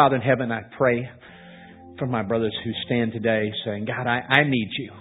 Father 0.00 0.16
in 0.16 0.22
heaven, 0.22 0.50
I 0.50 0.62
pray 0.78 1.10
for 1.98 2.06
my 2.06 2.22
brothers 2.22 2.56
who 2.64 2.70
stand 2.86 3.12
today 3.12 3.52
saying, 3.66 3.84
God, 3.84 4.06
I, 4.06 4.20
I 4.30 4.44
need 4.48 4.70
you. 4.78 4.92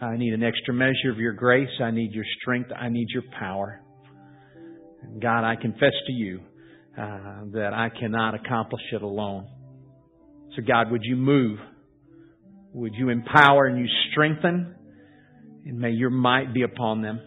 I 0.00 0.16
need 0.16 0.32
an 0.32 0.42
extra 0.42 0.72
measure 0.72 1.10
of 1.12 1.18
your 1.18 1.34
grace. 1.34 1.68
I 1.82 1.90
need 1.90 2.12
your 2.12 2.24
strength. 2.40 2.70
I 2.74 2.88
need 2.88 3.08
your 3.12 3.24
power. 3.38 3.82
God, 5.20 5.44
I 5.44 5.54
confess 5.60 5.92
to 6.06 6.12
you 6.14 6.40
uh, 6.98 7.42
that 7.52 7.72
I 7.74 7.90
cannot 7.90 8.34
accomplish 8.34 8.80
it 8.90 9.02
alone. 9.02 9.46
So, 10.56 10.62
God, 10.66 10.90
would 10.90 11.02
you 11.04 11.16
move? 11.16 11.58
Would 12.72 12.94
you 12.94 13.10
empower 13.10 13.66
and 13.66 13.78
you 13.78 13.86
strengthen? 14.12 14.76
And 15.66 15.78
may 15.78 15.90
your 15.90 16.08
might 16.08 16.54
be 16.54 16.62
upon 16.62 17.02
them. 17.02 17.20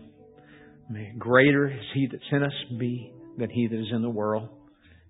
May 0.89 1.13
greater 1.19 1.67
is 1.67 1.85
he 1.93 2.07
that's 2.11 2.23
in 2.31 2.41
us 2.41 2.79
be 2.79 3.13
than 3.37 3.51
he 3.51 3.67
that 3.67 3.79
is 3.79 3.91
in 3.93 4.01
the 4.01 4.09
world. 4.09 4.49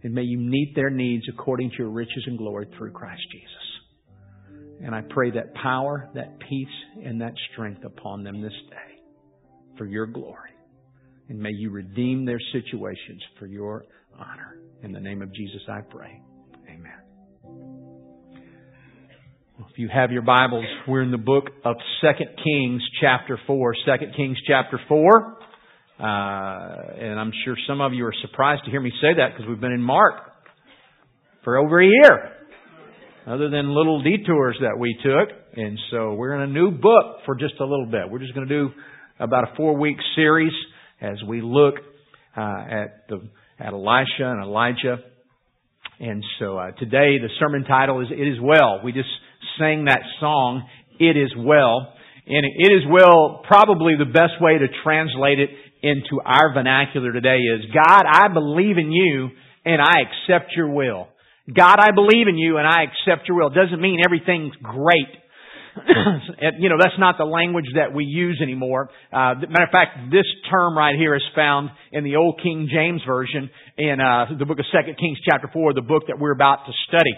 And 0.04 0.14
may 0.14 0.24
you 0.24 0.38
meet 0.38 0.74
their 0.76 0.90
needs 0.90 1.24
according 1.30 1.72
to 1.72 1.78
your 1.78 1.90
riches 1.90 2.24
and 2.28 2.38
glory 2.38 2.68
through 2.78 2.92
Christ 2.92 3.22
Jesus. 3.32 3.50
And 4.84 4.94
I 4.94 5.02
pray 5.02 5.32
that 5.32 5.54
power, 5.56 6.10
that 6.14 6.40
peace, 6.40 6.68
and 7.06 7.22
that 7.22 7.34
strength 7.52 7.86
upon 7.86 8.24
them 8.24 8.42
this 8.42 8.54
day 8.70 9.02
for 9.78 9.86
your 9.86 10.06
glory. 10.06 10.52
And 11.30 11.40
may 11.40 11.52
you 11.52 11.72
redeem 11.72 12.26
their 12.26 12.40
situations 12.52 13.22
for 13.40 13.46
your 13.46 13.86
honor. 14.20 14.60
In 14.84 14.92
the 14.92 15.00
name 15.00 15.22
of 15.22 15.34
Jesus 15.34 15.62
I 15.70 15.80
pray. 15.82 16.22
Amen. 16.68 16.92
If 19.60 19.78
you 19.78 19.88
have 19.88 20.12
your 20.12 20.22
Bibles, 20.24 20.66
we're 20.88 21.04
in 21.04 21.12
the 21.12 21.18
book 21.18 21.46
of 21.64 21.78
2 22.02 22.08
Kings 22.44 22.82
chapter 23.00 23.40
4. 23.48 23.76
2 23.86 23.92
Kings 24.18 24.38
chapter 24.46 24.80
4. 24.90 25.38
Uh, 26.04 27.00
and 27.00 27.18
I'm 27.18 27.32
sure 27.46 27.56
some 27.66 27.80
of 27.80 27.94
you 27.94 28.06
are 28.06 28.14
surprised 28.22 28.66
to 28.66 28.72
hear 28.72 28.82
me 28.82 28.92
say 29.02 29.14
that 29.16 29.30
because 29.32 29.48
we've 29.48 29.62
been 29.62 29.72
in 29.72 29.82
Mark 29.82 30.16
for 31.46 31.58
over 31.58 31.82
a 31.82 31.86
year. 31.86 32.32
Other 33.26 33.50
than 33.50 33.74
little 33.74 34.04
detours 34.04 34.58
that 34.60 34.78
we 34.78 34.98
took. 35.02 35.30
And 35.56 35.80
so 35.92 36.14
we're 36.16 36.36
in 36.36 36.42
a 36.42 36.54
new 36.54 36.72
book 36.72 37.20
for 37.26 37.36
just 37.36 37.54
a 37.62 37.64
little 37.64 37.86
bit. 37.86 38.10
We're 38.10 38.20
just 38.20 38.36
going 38.36 38.50
to 38.50 38.54
do 38.54 38.72
about 39.18 39.46
a 39.46 39.56
four 39.56 39.78
week 39.78 39.96
series 40.14 40.52
as 41.00 41.24
we 41.26 41.42
look 41.42 41.76
uh, 42.36 42.42
at 42.42 43.08
the 43.08 43.22
at 43.58 43.72
Elisha 43.72 44.04
and 44.20 44.44
Elijah. 44.44 44.98
And 46.02 46.22
so 46.38 46.58
uh, 46.58 46.72
today 46.72 47.18
the 47.20 47.30
sermon 47.40 47.64
title 47.64 48.02
is 48.02 48.08
"It 48.12 48.28
Is 48.28 48.40
Well." 48.42 48.82
We 48.84 48.92
just 48.92 49.08
sang 49.58 49.86
that 49.86 50.02
song, 50.20 50.68
"It 51.00 51.16
Is 51.16 51.32
Well," 51.38 51.94
and 52.28 52.46
"It 52.46 52.74
Is 52.74 52.84
Well." 52.90 53.42
Probably 53.48 53.94
the 53.98 54.12
best 54.12 54.42
way 54.42 54.58
to 54.58 54.68
translate 54.84 55.40
it 55.40 55.50
into 55.84 56.22
our 56.24 56.54
vernacular 56.54 57.12
today 57.12 57.38
is, 57.38 57.66
God, 57.74 58.04
I 58.10 58.30
believe 58.34 58.78
in 58.78 58.92
you 58.92 59.30
and 59.66 59.82
I 59.82 60.08
accept 60.08 60.54
your 60.56 60.70
will. 60.70 61.08
God, 61.54 61.76
I 61.80 61.92
believe 61.92 62.28
in 62.28 62.38
you 62.38 62.58
and 62.58 62.66
I 62.66 62.84
accept 62.84 63.28
your 63.28 63.38
will. 63.38 63.48
It 63.48 63.56
doesn't 63.56 63.82
mean 63.82 64.00
everything's 64.04 64.56
great. 64.64 65.12
you 66.60 66.70
know, 66.70 66.78
that's 66.80 66.98
not 67.00 67.18
the 67.18 67.26
language 67.26 67.66
that 67.76 67.94
we 67.94 68.06
use 68.06 68.40
anymore. 68.42 68.90
Uh, 69.12 69.36
matter 69.50 69.66
of 69.66 69.72
fact, 69.72 70.12
this 70.12 70.26
term 70.50 70.78
right 70.78 70.96
here 70.96 71.16
is 71.16 71.24
found 71.36 71.70
in 71.92 72.06
the 72.06 72.16
Old 72.16 72.40
King 72.42 72.70
James 72.72 73.02
Version 73.06 73.50
in 73.78 74.00
uh, 74.00 74.38
the 74.38 74.46
book 74.46 74.60
of 74.60 74.66
Second 74.72 74.98
Kings 74.98 75.18
chapter 75.28 75.50
4, 75.52 75.74
the 75.74 75.82
book 75.82 76.04
that 76.08 76.18
we're 76.18 76.32
about 76.32 76.66
to 76.66 76.72
study. 76.88 77.14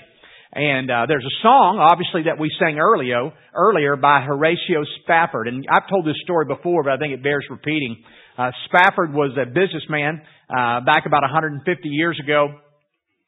And 0.53 0.89
uh, 0.89 1.05
there's 1.07 1.25
a 1.25 1.35
song, 1.43 1.79
obviously, 1.83 2.31
that 2.31 2.39
we 2.39 2.49
sang 2.57 2.79
earlier, 2.79 3.29
earlier 3.53 3.97
by 3.97 4.21
Horatio 4.21 4.85
Spafford. 5.03 5.49
And 5.49 5.65
I've 5.69 5.89
told 5.89 6.07
this 6.07 6.15
story 6.23 6.45
before, 6.45 6.81
but 6.81 6.93
I 6.93 6.97
think 6.97 7.13
it 7.13 7.21
bears 7.21 7.45
repeating. 7.49 8.01
Uh, 8.37 8.51
Spafford 8.67 9.13
was 9.13 9.31
a 9.39 9.45
businessman 9.45 10.21
uh, 10.49 10.83
back 10.83 11.05
about 11.05 11.23
150 11.23 11.63
years 11.87 12.19
ago 12.21 12.59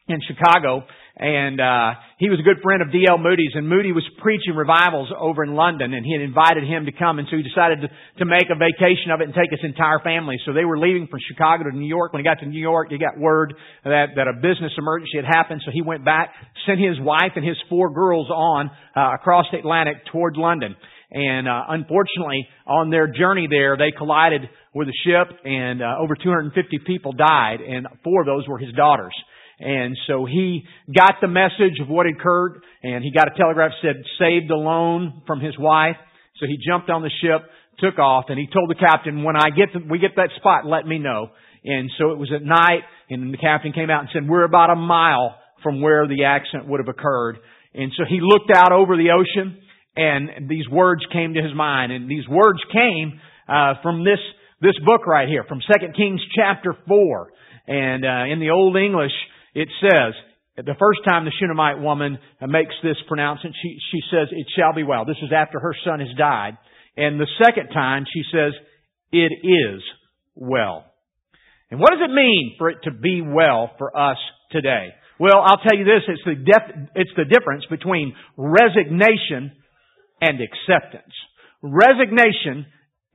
in 0.07 0.19
Chicago, 0.27 0.83
and 1.15 1.59
uh, 1.59 1.99
he 2.19 2.29
was 2.29 2.39
a 2.39 2.43
good 2.43 2.63
friend 2.63 2.81
of 2.81 2.91
D.L. 2.91 3.17
Moody's, 3.17 3.51
and 3.55 3.67
Moody 3.67 3.91
was 3.91 4.03
preaching 4.19 4.55
revivals 4.55 5.11
over 5.11 5.43
in 5.43 5.55
London, 5.55 5.93
and 5.93 6.05
he 6.05 6.11
had 6.11 6.21
invited 6.21 6.63
him 6.63 6.85
to 6.87 6.93
come, 6.95 7.19
and 7.19 7.27
so 7.31 7.35
he 7.35 7.43
decided 7.43 7.83
to, 7.83 7.87
to 8.19 8.25
make 8.25 8.47
a 8.51 8.55
vacation 8.55 9.11
of 9.11 9.19
it 9.19 9.31
and 9.31 9.35
take 9.35 9.51
his 9.51 9.63
entire 9.63 9.99
family. 9.99 10.35
So 10.45 10.51
they 10.51 10.63
were 10.63 10.79
leaving 10.79 11.07
from 11.07 11.19
Chicago 11.27 11.67
to 11.67 11.75
New 11.75 11.87
York. 11.87 12.11
When 12.11 12.23
he 12.23 12.27
got 12.27 12.39
to 12.39 12.47
New 12.47 12.59
York, 12.59 12.91
he 12.91 12.99
got 12.99 13.19
word 13.19 13.55
that, 13.83 14.15
that 14.15 14.27
a 14.27 14.35
business 14.39 14.71
emergency 14.77 15.19
had 15.19 15.27
happened, 15.27 15.61
so 15.63 15.71
he 15.71 15.81
went 15.81 16.03
back, 16.03 16.31
sent 16.67 16.79
his 16.79 16.99
wife 16.99 17.35
and 17.35 17.43
his 17.43 17.57
four 17.67 17.91
girls 17.91 18.27
on 18.31 18.71
uh, 18.95 19.15
across 19.15 19.47
the 19.51 19.59
Atlantic 19.59 20.03
toward 20.11 20.35
London. 20.35 20.75
And 21.09 21.47
uh, 21.47 21.63
unfortunately, 21.69 22.47
on 22.65 22.89
their 22.89 23.07
journey 23.07 23.47
there, 23.49 23.77
they 23.77 23.91
collided 23.97 24.41
with 24.73 24.89
a 24.89 24.97
ship, 25.05 25.37
and 25.45 25.81
uh, 25.81 25.95
over 25.99 26.15
250 26.15 26.79
people 26.85 27.13
died, 27.13 27.61
and 27.61 27.87
four 28.03 28.21
of 28.21 28.27
those 28.27 28.47
were 28.47 28.57
his 28.57 28.73
daughters. 28.75 29.13
And 29.59 29.97
so 30.05 30.25
he 30.25 30.63
got 30.93 31.15
the 31.21 31.27
message 31.27 31.79
of 31.81 31.87
what 31.89 32.05
had 32.05 32.15
occurred, 32.19 32.61
and 32.83 33.03
he 33.03 33.11
got 33.11 33.27
a 33.27 33.37
telegraph 33.37 33.71
said 33.81 33.95
saved 34.19 34.51
alone 34.51 35.23
from 35.25 35.39
his 35.39 35.57
wife. 35.57 35.95
So 36.39 36.45
he 36.45 36.57
jumped 36.57 36.89
on 36.89 37.01
the 37.01 37.09
ship, 37.21 37.49
took 37.79 37.97
off, 37.97 38.25
and 38.29 38.37
he 38.37 38.45
told 38.47 38.69
the 38.69 38.75
captain, 38.75 39.23
"When 39.23 39.35
I 39.35 39.49
get 39.49 39.73
to, 39.73 39.79
we 39.79 39.97
get 39.97 40.15
that 40.17 40.29
spot, 40.35 40.65
let 40.65 40.85
me 40.85 40.99
know." 40.99 41.31
And 41.65 41.89
so 41.97 42.11
it 42.11 42.19
was 42.19 42.31
at 42.31 42.43
night, 42.43 42.83
and 43.09 43.33
the 43.33 43.37
captain 43.37 43.71
came 43.73 43.89
out 43.89 44.01
and 44.01 44.09
said, 44.13 44.27
"We're 44.27 44.43
about 44.43 44.69
a 44.69 44.75
mile 44.75 45.39
from 45.63 45.81
where 45.81 46.05
the 46.05 46.25
accident 46.25 46.67
would 46.67 46.79
have 46.79 46.89
occurred." 46.89 47.39
And 47.73 47.91
so 47.97 48.03
he 48.05 48.19
looked 48.21 48.51
out 48.55 48.71
over 48.71 48.95
the 48.95 49.09
ocean, 49.11 49.57
and 49.97 50.47
these 50.49 50.69
words 50.69 51.01
came 51.11 51.33
to 51.33 51.41
his 51.41 51.53
mind, 51.53 51.91
and 51.91 52.09
these 52.09 52.27
words 52.29 52.59
came 52.71 53.19
uh, 53.49 53.73
from 53.81 54.03
this 54.03 54.19
this 54.61 54.77
book 54.85 55.05
right 55.05 55.27
here 55.27 55.43
from 55.47 55.59
2 55.59 55.87
Kings 55.95 56.21
chapter 56.35 56.75
4. 56.87 57.31
And 57.67 58.05
uh, 58.05 58.31
in 58.31 58.39
the 58.39 58.49
Old 58.49 58.75
English, 58.75 59.11
it 59.53 59.69
says, 59.81 60.13
the 60.57 60.75
first 60.79 61.01
time 61.05 61.25
the 61.25 61.31
Shunammite 61.39 61.79
woman 61.79 62.17
makes 62.41 62.73
this 62.81 62.97
pronouncement, 63.07 63.55
she, 63.61 63.77
she 63.91 63.99
says, 64.09 64.29
it 64.31 64.47
shall 64.57 64.73
be 64.73 64.83
well. 64.83 65.05
This 65.05 65.21
is 65.21 65.31
after 65.35 65.59
her 65.59 65.75
son 65.85 65.99
has 65.99 66.09
died. 66.17 66.57
And 66.95 67.19
the 67.19 67.27
second 67.43 67.69
time, 67.69 68.05
she 68.11 68.23
says, 68.31 68.53
it 69.11 69.31
is 69.45 69.83
well. 70.33 70.85
And 71.69 71.79
what 71.79 71.91
does 71.91 72.09
it 72.09 72.13
mean 72.13 72.55
for 72.57 72.69
it 72.69 72.77
to 72.85 72.91
be 72.91 73.21
well 73.21 73.69
for 73.77 73.95
us 73.95 74.17
today? 74.51 74.89
Well, 75.19 75.41
I'll 75.43 75.61
tell 75.61 75.77
you 75.77 75.85
this, 75.85 76.03
it's 76.07 76.21
the, 76.25 76.35
def- 76.35 76.89
it's 76.95 77.11
the 77.15 77.25
difference 77.25 77.65
between 77.69 78.15
resignation 78.35 79.51
and 80.21 80.39
acceptance. 80.41 81.13
Resignation 81.61 82.65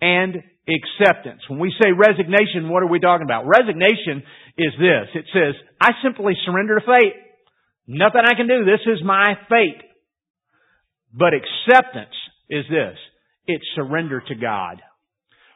and 0.01 0.43
acceptance. 0.69 1.43
When 1.49 1.59
we 1.59 1.75
say 1.83 1.91
resignation, 1.91 2.69
what 2.69 2.83
are 2.83 2.91
we 2.91 3.01
talking 3.01 3.27
about? 3.27 3.47
Resignation 3.47 4.23
is 4.59 4.73
this. 4.79 5.09
It 5.15 5.27
says, 5.33 5.55
I 5.81 5.91
simply 6.03 6.35
surrender 6.45 6.79
to 6.79 6.87
fate. 6.87 7.15
Nothing 7.87 8.23
I 8.25 8.35
can 8.35 8.47
do. 8.47 8.65
This 8.65 8.83
is 8.87 9.03
my 9.05 9.35
fate. 9.49 9.83
But 11.13 11.35
acceptance 11.35 12.15
is 12.49 12.65
this. 12.71 12.97
It's 13.47 13.65
surrender 13.75 14.21
to 14.21 14.35
God. 14.35 14.81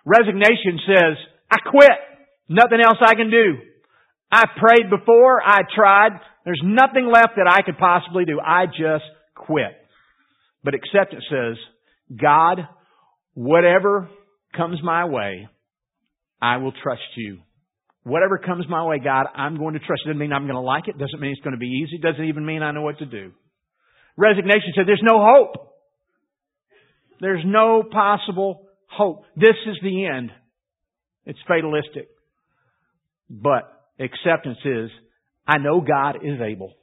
Resignation 0.04 0.80
says, 0.86 1.16
I 1.50 1.58
quit. 1.70 1.98
Nothing 2.48 2.80
else 2.80 2.98
I 3.00 3.14
can 3.14 3.30
do. 3.30 3.58
I 4.30 4.44
prayed 4.58 4.90
before. 4.90 5.40
I 5.42 5.60
tried. 5.74 6.12
There's 6.44 6.62
nothing 6.64 7.10
left 7.12 7.34
that 7.36 7.48
I 7.48 7.62
could 7.62 7.78
possibly 7.78 8.24
do. 8.24 8.40
I 8.40 8.66
just 8.66 9.04
quit. 9.34 9.74
But 10.64 10.74
acceptance 10.74 11.24
says, 11.30 11.56
God, 12.20 12.66
whatever 13.34 14.08
comes 14.56 14.80
my 14.82 15.04
way, 15.04 15.48
I 16.40 16.58
will 16.58 16.72
trust 16.82 17.02
you. 17.16 17.38
Whatever 18.02 18.38
comes 18.38 18.66
my 18.68 18.84
way, 18.84 19.00
God, 19.02 19.26
I'm 19.34 19.58
going 19.58 19.74
to 19.74 19.80
trust. 19.80 20.02
It 20.04 20.08
doesn't 20.08 20.20
mean 20.20 20.32
I'm 20.32 20.44
going 20.44 20.54
to 20.54 20.60
like 20.60 20.86
it. 20.86 20.98
Doesn't 20.98 21.20
mean 21.20 21.32
it's 21.32 21.40
going 21.40 21.54
to 21.54 21.58
be 21.58 21.82
easy. 21.84 21.98
Doesn't 21.98 22.24
even 22.24 22.46
mean 22.46 22.62
I 22.62 22.70
know 22.70 22.82
what 22.82 22.98
to 22.98 23.06
do. 23.06 23.32
Resignation 24.16 24.72
said 24.74 24.84
there's 24.86 25.02
no 25.02 25.18
hope. 25.18 25.74
There's 27.20 27.42
no 27.44 27.82
possible 27.82 28.68
hope. 28.88 29.24
This 29.36 29.56
is 29.66 29.76
the 29.82 30.06
end. 30.06 30.30
It's 31.24 31.38
fatalistic. 31.48 32.08
But 33.28 33.64
acceptance 33.98 34.58
is, 34.64 34.90
I 35.46 35.58
know 35.58 35.80
God 35.80 36.18
is 36.22 36.40
able 36.40 36.74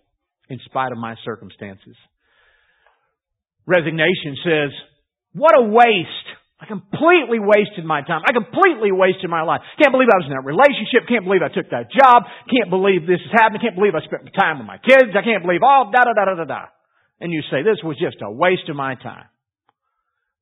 in 0.49 0.59
spite 0.65 0.91
of 0.91 0.97
my 0.97 1.15
circumstances. 1.23 1.95
Resignation 3.65 4.37
says, 4.43 4.71
what 5.33 5.57
a 5.57 5.63
waste. 5.63 6.27
I 6.59 6.65
completely 6.65 7.43
wasted 7.43 7.83
my 7.83 8.01
time. 8.07 8.23
I 8.23 8.31
completely 8.31 8.91
wasted 8.91 9.29
my 9.29 9.43
life. 9.43 9.59
Can't 9.81 9.91
believe 9.91 10.07
I 10.07 10.23
was 10.23 10.27
in 10.27 10.35
that 10.35 10.47
relationship. 10.47 11.09
Can't 11.11 11.25
believe 11.25 11.43
I 11.43 11.51
took 11.51 11.67
that 11.75 11.91
job. 11.91 12.23
Can't 12.47 12.69
believe 12.69 13.03
this 13.03 13.19
has 13.19 13.35
happened. 13.35 13.59
Can't 13.59 13.75
believe 13.75 13.95
I 13.95 14.03
spent 14.07 14.31
time 14.31 14.63
with 14.63 14.67
my 14.67 14.79
kids. 14.79 15.11
I 15.11 15.27
can't 15.27 15.43
believe 15.43 15.59
all 15.59 15.91
da 15.91 16.07
da 16.07 16.15
da 16.15 16.23
da 16.23 16.35
da 16.39 16.47
da. 16.47 16.63
And 17.19 17.31
you 17.31 17.43
say, 17.51 17.63
this 17.67 17.83
was 17.83 17.99
just 17.99 18.23
a 18.23 18.31
waste 18.31 18.69
of 18.69 18.75
my 18.75 18.95
time. 18.95 19.27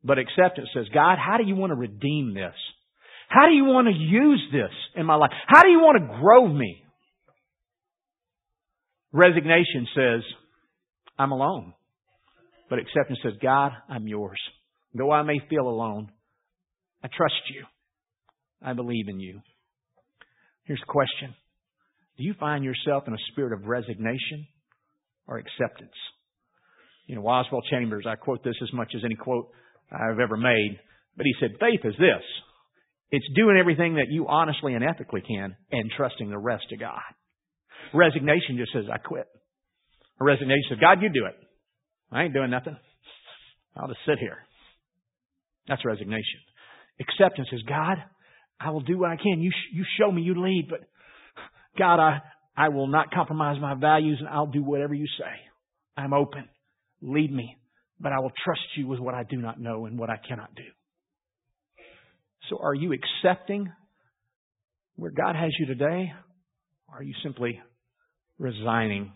But 0.04 0.18
acceptance 0.18 0.70
says, 0.74 0.86
God, 0.94 1.18
how 1.18 1.38
do 1.38 1.44
you 1.46 1.56
want 1.56 1.72
to 1.72 1.76
redeem 1.76 2.34
this? 2.34 2.54
How 3.30 3.48
do 3.48 3.54
you 3.54 3.66
want 3.66 3.88
to 3.88 3.94
use 3.94 4.42
this 4.52 4.74
in 4.96 5.06
my 5.06 5.16
life? 5.16 5.32
How 5.48 5.64
do 5.64 5.70
you 5.70 5.80
want 5.80 6.02
to 6.02 6.20
grow 6.22 6.48
me? 6.48 6.84
Resignation 9.12 9.88
says, 9.96 10.22
I'm 11.18 11.32
alone. 11.32 11.74
But 12.72 12.80
acceptance 12.80 13.20
says, 13.22 13.34
God, 13.40 13.74
I'm 13.88 14.08
yours. 14.08 14.40
Though 14.96 15.12
I 15.12 15.22
may 15.22 15.40
feel 15.50 15.68
alone, 15.68 16.12
I 17.04 17.10
trust 17.16 17.36
you. 17.54 17.66
I 18.64 18.74
believe 18.74 19.10
in 19.10 19.20
you. 19.20 19.42
Here's 20.64 20.82
a 20.82 20.92
question. 20.92 21.36
Do 22.18 22.24
you 22.24 22.34
find 22.40 22.64
yourself 22.64 23.04
in 23.08 23.14
a 23.14 23.18
spirit 23.32 23.54
of 23.54 23.68
resignation 23.68 24.48
or 25.28 25.38
acceptance. 25.38 25.96
You 27.08 27.16
know, 27.16 27.28
Oswald 27.28 27.66
Chambers, 27.70 28.06
I 28.08 28.16
quote 28.16 28.44
this 28.44 28.56
as 28.62 28.74
much 28.74 28.92
as 28.96 29.02
any 29.04 29.16
quote 29.16 29.50
I've 29.92 30.20
ever 30.20 30.38
made, 30.38 30.80
but 31.18 31.26
he 31.26 31.34
said, 31.40 31.52
faith 31.60 31.82
is 31.84 31.96
this. 31.98 32.24
It's 33.12 33.26
doing 33.36 33.58
everything 33.60 33.96
that 33.96 34.10
you 34.10 34.28
honestly 34.28 34.74
and 34.74 34.84
ethically 34.84 35.22
can 35.22 35.56
and 35.72 35.92
trusting 35.96 36.30
the 36.30 36.38
rest 36.38 36.64
to 36.70 36.78
God. 36.78 37.02
Resignation 37.94 38.58
just 38.58 38.72
says, 38.72 38.86
I 38.92 38.98
quit. 38.98 39.28
A 40.20 40.24
resignation 40.24 40.64
says, 40.70 40.78
God, 40.80 41.02
you 41.02 41.10
do 41.10 41.26
it. 41.26 41.36
I 42.12 42.24
ain't 42.24 42.34
doing 42.34 42.50
nothing. 42.50 42.78
I'll 43.75 43.88
just 43.88 44.00
sit 44.06 44.19
here. 44.19 44.38
That's 45.68 45.86
resignation. 45.86 46.40
Acceptance 47.00 47.48
is, 47.52 47.62
God, 47.68 47.98
I 48.60 48.72
will 48.72 48.81
do 48.81 48.98
what 49.00 49.10
I 49.10 49.16
can. 49.16 49.42
You, 49.42 49.52
sh- 49.52 49.74
you 49.74 49.86
show 50.00 50.12
me, 50.12 50.22
you 50.22 50.34
lead, 50.36 50.68
but 50.69 50.81
God, 51.78 52.00
I, 52.00 52.19
I 52.56 52.69
will 52.69 52.88
not 52.88 53.12
compromise 53.12 53.58
my 53.62 53.75
values 53.75 54.18
and 54.19 54.28
I'll 54.28 54.48
do 54.48 54.63
whatever 54.63 54.94
you 54.94 55.08
say. 55.18 55.31
I'm 55.96 56.13
open. 56.13 56.48
Lead 57.02 57.31
me, 57.31 57.58
but 58.00 58.12
I 58.12 58.19
will 58.19 58.31
trust 58.44 58.62
you 58.75 58.88
with 58.88 59.00
what 59.00 59.16
I 59.16 59.24
do 59.24 59.38
not 59.38 59.60
know 59.60 59.86
and 59.86 59.98
what 59.98 60.10
I 60.10 60.18
cannot 60.28 60.54
do. 60.56 60.63
So 62.50 62.60
are 62.62 62.74
you 62.74 62.94
accepting 62.94 63.72
where 64.96 65.12
God 65.12 65.36
has 65.36 65.52
you 65.60 65.66
today? 65.66 66.12
Or 66.90 67.00
are 67.00 67.04
you 67.04 67.13
simply 67.24 67.60
resigning? 68.38 69.13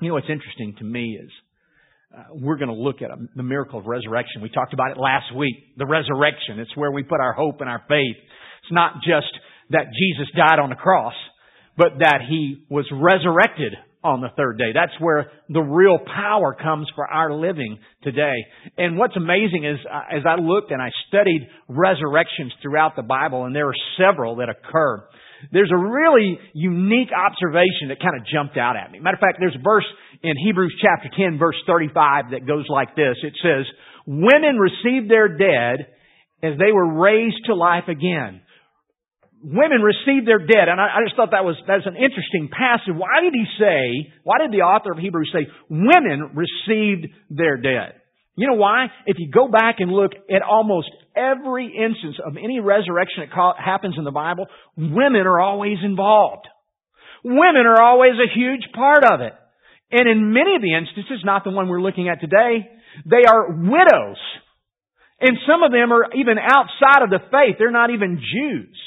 You 0.00 0.08
know 0.08 0.14
what's 0.14 0.30
interesting 0.30 0.74
to 0.78 0.84
me 0.84 1.18
is 1.22 1.30
uh, 2.16 2.22
we're 2.32 2.56
going 2.56 2.68
to 2.68 2.74
look 2.74 3.02
at 3.02 3.10
a, 3.10 3.16
the 3.36 3.42
miracle 3.42 3.78
of 3.78 3.86
resurrection. 3.86 4.40
We 4.42 4.48
talked 4.48 4.72
about 4.72 4.92
it 4.92 4.96
last 4.96 5.34
week. 5.36 5.76
The 5.76 5.86
resurrection. 5.86 6.58
It's 6.58 6.74
where 6.74 6.90
we 6.90 7.02
put 7.02 7.20
our 7.20 7.34
hope 7.34 7.60
and 7.60 7.68
our 7.68 7.82
faith. 7.86 8.16
It's 8.62 8.72
not 8.72 8.94
just 8.96 9.28
that 9.70 9.92
Jesus 9.92 10.26
died 10.34 10.58
on 10.58 10.70
the 10.70 10.76
cross, 10.76 11.12
but 11.76 11.98
that 12.00 12.20
He 12.28 12.64
was 12.70 12.86
resurrected 12.90 13.74
on 14.02 14.20
the 14.20 14.28
third 14.36 14.56
day. 14.56 14.72
That's 14.72 14.98
where 14.98 15.30
the 15.48 15.60
real 15.60 15.98
power 15.98 16.54
comes 16.54 16.88
for 16.94 17.06
our 17.06 17.34
living 17.34 17.78
today. 18.02 18.34
And 18.78 18.96
what's 18.96 19.16
amazing 19.16 19.64
is, 19.64 19.78
uh, 19.84 20.16
as 20.16 20.22
I 20.26 20.40
looked 20.40 20.70
and 20.70 20.80
I 20.80 20.88
studied 21.08 21.46
resurrections 21.68 22.52
throughout 22.62 22.96
the 22.96 23.02
Bible, 23.02 23.44
and 23.44 23.54
there 23.54 23.68
are 23.68 23.80
several 23.98 24.36
that 24.36 24.48
occur, 24.48 25.04
there's 25.52 25.70
a 25.72 25.76
really 25.76 26.38
unique 26.54 27.10
observation 27.12 27.88
that 27.88 28.00
kind 28.00 28.16
of 28.16 28.26
jumped 28.26 28.56
out 28.56 28.76
at 28.76 28.90
me. 28.90 29.00
Matter 29.00 29.16
of 29.16 29.20
fact, 29.20 29.36
there's 29.38 29.56
a 29.56 29.62
verse 29.62 29.86
in 30.22 30.36
Hebrews 30.36 30.74
chapter 30.80 31.08
10 31.16 31.38
verse 31.38 31.56
35 31.66 32.32
that 32.32 32.46
goes 32.46 32.66
like 32.68 32.96
this. 32.96 33.16
It 33.22 33.34
says, 33.42 33.64
Women 34.06 34.56
received 34.56 35.10
their 35.10 35.28
dead 35.28 35.86
as 36.42 36.58
they 36.58 36.72
were 36.72 37.00
raised 37.00 37.44
to 37.46 37.54
life 37.54 37.88
again 37.88 38.40
women 39.42 39.80
received 39.82 40.28
their 40.28 40.38
dead. 40.38 40.68
And 40.68 40.80
I, 40.80 41.00
I 41.00 41.04
just 41.04 41.16
thought 41.16 41.32
that 41.32 41.44
was, 41.44 41.56
that's 41.66 41.86
an 41.86 41.96
interesting 41.96 42.48
passage. 42.52 42.92
Why 42.94 43.20
did 43.22 43.32
he 43.32 43.44
say, 43.58 44.12
why 44.22 44.38
did 44.38 44.52
the 44.52 44.62
author 44.62 44.92
of 44.92 44.98
Hebrews 44.98 45.30
say 45.32 45.48
women 45.68 46.36
received 46.36 47.08
their 47.30 47.56
dead? 47.56 48.00
You 48.36 48.46
know 48.46 48.54
why? 48.54 48.86
If 49.06 49.16
you 49.18 49.30
go 49.30 49.48
back 49.48 49.76
and 49.80 49.90
look 49.90 50.12
at 50.30 50.42
almost 50.42 50.88
every 51.16 51.66
instance 51.66 52.16
of 52.24 52.36
any 52.36 52.60
resurrection 52.60 53.24
that 53.28 53.54
happens 53.58 53.96
in 53.98 54.04
the 54.04 54.10
Bible, 54.10 54.46
women 54.76 55.26
are 55.26 55.40
always 55.40 55.78
involved. 55.82 56.46
Women 57.24 57.66
are 57.66 57.82
always 57.82 58.12
a 58.12 58.32
huge 58.32 58.64
part 58.74 59.04
of 59.04 59.20
it. 59.20 59.32
And 59.90 60.08
in 60.08 60.32
many 60.32 60.54
of 60.54 60.62
the 60.62 60.74
instances, 60.74 61.24
not 61.24 61.44
the 61.44 61.50
one 61.50 61.68
we're 61.68 61.82
looking 61.82 62.08
at 62.08 62.20
today, 62.20 62.70
they 63.04 63.28
are 63.28 63.50
widows. 63.50 64.20
And 65.20 65.36
some 65.46 65.62
of 65.62 65.72
them 65.72 65.92
are 65.92 66.06
even 66.14 66.38
outside 66.38 67.02
of 67.02 67.10
the 67.10 67.18
faith. 67.30 67.56
They're 67.58 67.70
not 67.70 67.90
even 67.90 68.16
Jews. 68.16 68.78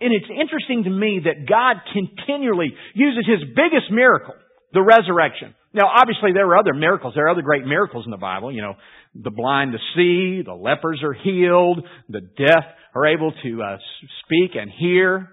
And 0.00 0.12
it's 0.12 0.28
interesting 0.28 0.84
to 0.84 0.90
me 0.90 1.20
that 1.24 1.48
God 1.48 1.76
continually 1.92 2.74
uses 2.94 3.24
His 3.26 3.48
biggest 3.56 3.90
miracle, 3.90 4.34
the 4.72 4.82
resurrection. 4.82 5.54
Now, 5.72 5.88
obviously, 5.88 6.32
there 6.32 6.46
are 6.48 6.58
other 6.58 6.74
miracles. 6.74 7.14
There 7.14 7.26
are 7.26 7.30
other 7.30 7.42
great 7.42 7.64
miracles 7.64 8.04
in 8.04 8.10
the 8.10 8.16
Bible. 8.16 8.52
You 8.52 8.62
know, 8.62 8.74
the 9.14 9.30
blind 9.30 9.72
to 9.72 9.78
see, 9.94 10.42
the 10.42 10.54
lepers 10.54 11.02
are 11.02 11.12
healed, 11.12 11.84
the 12.08 12.20
deaf 12.20 12.64
are 12.94 13.06
able 13.06 13.32
to 13.42 13.62
uh, 13.62 13.76
speak 14.24 14.52
and 14.54 14.70
hear, 14.70 15.28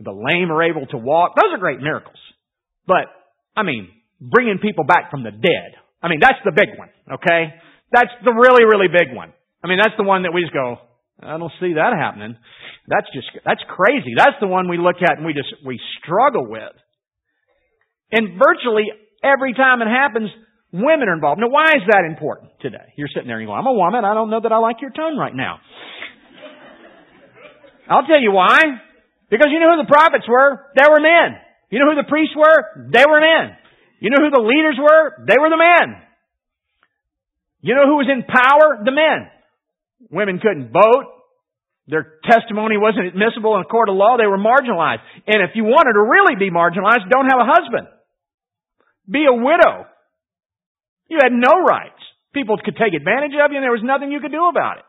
the 0.00 0.12
lame 0.12 0.50
are 0.50 0.62
able 0.62 0.86
to 0.86 0.96
walk. 0.96 1.32
Those 1.36 1.52
are 1.52 1.58
great 1.58 1.80
miracles. 1.80 2.16
But, 2.86 3.08
I 3.56 3.62
mean, 3.62 3.88
bringing 4.20 4.58
people 4.58 4.84
back 4.84 5.10
from 5.10 5.22
the 5.22 5.30
dead. 5.30 5.70
I 6.02 6.08
mean, 6.08 6.18
that's 6.20 6.40
the 6.44 6.52
big 6.52 6.78
one, 6.78 6.88
okay? 7.12 7.54
That's 7.92 8.12
the 8.24 8.32
really, 8.32 8.64
really 8.64 8.88
big 8.88 9.14
one. 9.14 9.32
I 9.62 9.68
mean, 9.68 9.78
that's 9.78 9.96
the 9.96 10.04
one 10.04 10.22
that 10.22 10.32
we 10.32 10.42
just 10.42 10.52
go, 10.52 10.76
I 11.20 11.38
don't 11.38 11.52
see 11.60 11.74
that 11.74 11.94
happening. 11.96 12.36
That's 12.88 13.06
just, 13.14 13.28
that's 13.44 13.62
crazy. 13.68 14.14
That's 14.16 14.36
the 14.40 14.46
one 14.46 14.68
we 14.68 14.78
look 14.78 15.00
at 15.00 15.16
and 15.16 15.24
we 15.24 15.32
just, 15.32 15.52
we 15.64 15.80
struggle 16.02 16.46
with. 16.46 16.74
And 18.12 18.38
virtually 18.38 18.90
every 19.22 19.54
time 19.54 19.80
it 19.80 19.88
happens, 19.88 20.30
women 20.72 21.08
are 21.08 21.14
involved. 21.14 21.40
Now 21.40 21.48
why 21.48 21.78
is 21.78 21.86
that 21.88 22.04
important 22.04 22.52
today? 22.60 22.92
You're 22.96 23.08
sitting 23.08 23.28
there 23.28 23.38
and 23.38 23.46
you 23.46 23.48
go, 23.48 23.54
I'm 23.54 23.66
a 23.66 23.72
woman. 23.72 24.04
I 24.04 24.14
don't 24.14 24.30
know 24.30 24.40
that 24.42 24.52
I 24.52 24.58
like 24.58 24.82
your 24.82 24.90
tone 24.90 25.16
right 25.16 25.34
now. 25.34 25.60
I'll 27.88 28.06
tell 28.06 28.20
you 28.20 28.32
why. 28.32 28.60
Because 29.30 29.48
you 29.50 29.60
know 29.60 29.76
who 29.76 29.82
the 29.82 29.90
prophets 29.90 30.28
were? 30.28 30.66
They 30.76 30.86
were 30.88 31.00
men. 31.00 31.40
You 31.70 31.78
know 31.78 31.90
who 31.90 31.96
the 31.96 32.08
priests 32.08 32.36
were? 32.36 32.90
They 32.92 33.04
were 33.08 33.20
men. 33.20 33.56
You 34.00 34.10
know 34.10 34.20
who 34.20 34.30
the 34.30 34.44
leaders 34.44 34.76
were? 34.78 35.24
They 35.26 35.38
were 35.40 35.48
the 35.48 35.58
men. 35.58 35.96
You 37.62 37.74
know 37.74 37.86
who 37.86 37.96
was 37.96 38.06
in 38.12 38.22
power? 38.22 38.84
The 38.84 38.92
men. 38.92 39.32
Women 40.10 40.38
couldn't 40.38 40.72
vote. 40.72 41.06
Their 41.86 42.18
testimony 42.24 42.76
wasn't 42.78 43.06
admissible 43.06 43.56
in 43.56 43.62
a 43.62 43.68
court 43.68 43.88
of 43.88 43.96
law. 43.96 44.16
They 44.16 44.26
were 44.26 44.38
marginalized. 44.38 45.04
And 45.26 45.42
if 45.42 45.50
you 45.54 45.64
wanted 45.64 45.92
to 45.92 46.02
really 46.02 46.36
be 46.36 46.50
marginalized, 46.50 47.10
don't 47.10 47.28
have 47.28 47.40
a 47.40 47.50
husband. 47.50 47.88
Be 49.08 49.26
a 49.28 49.34
widow. 49.34 49.86
You 51.08 51.18
had 51.22 51.32
no 51.32 51.62
rights. 51.62 52.00
People 52.32 52.56
could 52.64 52.76
take 52.76 52.94
advantage 52.94 53.36
of 53.36 53.52
you 53.52 53.58
and 53.58 53.64
there 53.64 53.70
was 53.70 53.84
nothing 53.84 54.10
you 54.10 54.20
could 54.20 54.32
do 54.32 54.48
about 54.48 54.78
it. 54.78 54.84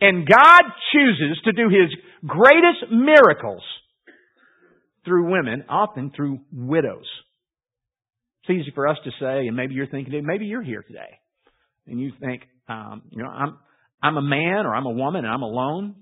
And 0.00 0.26
God 0.26 0.62
chooses 0.92 1.40
to 1.44 1.52
do 1.52 1.68
His 1.68 1.94
greatest 2.26 2.90
miracles 2.90 3.62
through 5.04 5.30
women, 5.30 5.64
often 5.68 6.12
through 6.14 6.40
widows. 6.52 7.06
It's 8.42 8.50
easy 8.50 8.72
for 8.74 8.88
us 8.88 8.96
to 9.04 9.10
say, 9.20 9.46
and 9.46 9.56
maybe 9.56 9.74
you're 9.74 9.86
thinking, 9.86 10.26
maybe 10.26 10.46
you're 10.46 10.62
here 10.62 10.82
today, 10.82 11.18
and 11.86 12.00
you 12.00 12.12
think, 12.20 12.42
um, 12.68 13.02
you 13.10 13.22
know, 13.22 13.28
I'm, 13.28 13.58
I'm 14.02 14.16
a 14.16 14.22
man 14.22 14.66
or 14.66 14.74
I'm 14.74 14.86
a 14.86 14.90
woman 14.90 15.24
and 15.24 15.32
I'm 15.32 15.42
alone. 15.42 15.94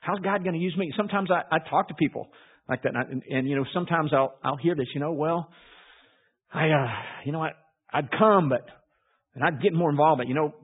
How's 0.00 0.20
God 0.20 0.42
going 0.42 0.54
to 0.54 0.60
use 0.60 0.76
me? 0.76 0.92
Sometimes 0.96 1.30
I, 1.30 1.54
I 1.54 1.58
talk 1.68 1.88
to 1.88 1.94
people 1.94 2.28
like 2.68 2.82
that, 2.82 2.94
and, 2.94 2.98
I, 2.98 3.02
and, 3.10 3.22
and 3.28 3.48
you 3.48 3.56
know, 3.56 3.64
sometimes 3.72 4.12
I'll 4.12 4.34
I'll 4.42 4.56
hear 4.56 4.74
this. 4.74 4.86
You 4.94 5.00
know, 5.00 5.12
well, 5.12 5.48
I, 6.52 6.68
uh, 6.68 6.86
you 7.24 7.32
know, 7.32 7.42
I, 7.42 7.50
I'd 7.92 8.10
come, 8.10 8.48
but 8.48 8.66
and 9.34 9.44
I'd 9.44 9.62
get 9.62 9.72
more 9.72 9.90
involved. 9.90 10.18
But 10.18 10.28
you 10.28 10.34
know, 10.34 10.54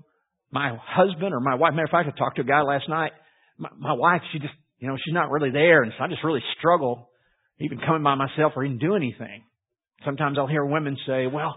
my 0.50 0.76
husband 0.80 1.35
or 1.35 1.40
my 1.40 1.54
wife. 1.54 1.73
Matter 1.73 1.85
of 1.85 1.90
fact, 1.90 2.09
I 2.14 2.18
talked 2.18 2.37
to 2.37 2.42
a 2.42 2.44
guy 2.44 2.62
last 2.62 2.88
night. 2.88 3.12
My, 3.59 3.68
my 3.78 3.92
wife, 3.92 4.23
she 4.32 4.38
just, 4.38 4.54
you 4.78 4.88
know, 4.88 4.97
she's 5.04 5.14
not 5.14 5.30
really 5.30 5.50
there, 5.50 5.82
and 5.82 5.92
so 5.97 6.04
I 6.04 6.09
just 6.09 6.25
really 6.25 6.42
struggle 6.59 7.09
even 7.59 7.78
coming 7.78 8.02
by 8.02 8.14
myself 8.14 8.52
or 8.56 8.64
even 8.64 8.78
do 8.78 8.94
anything. 8.94 9.44
Sometimes 10.04 10.37
I'll 10.38 10.49
hear 10.49 10.64
women 10.64 10.97
say, 11.06 11.26
"Well, 11.26 11.56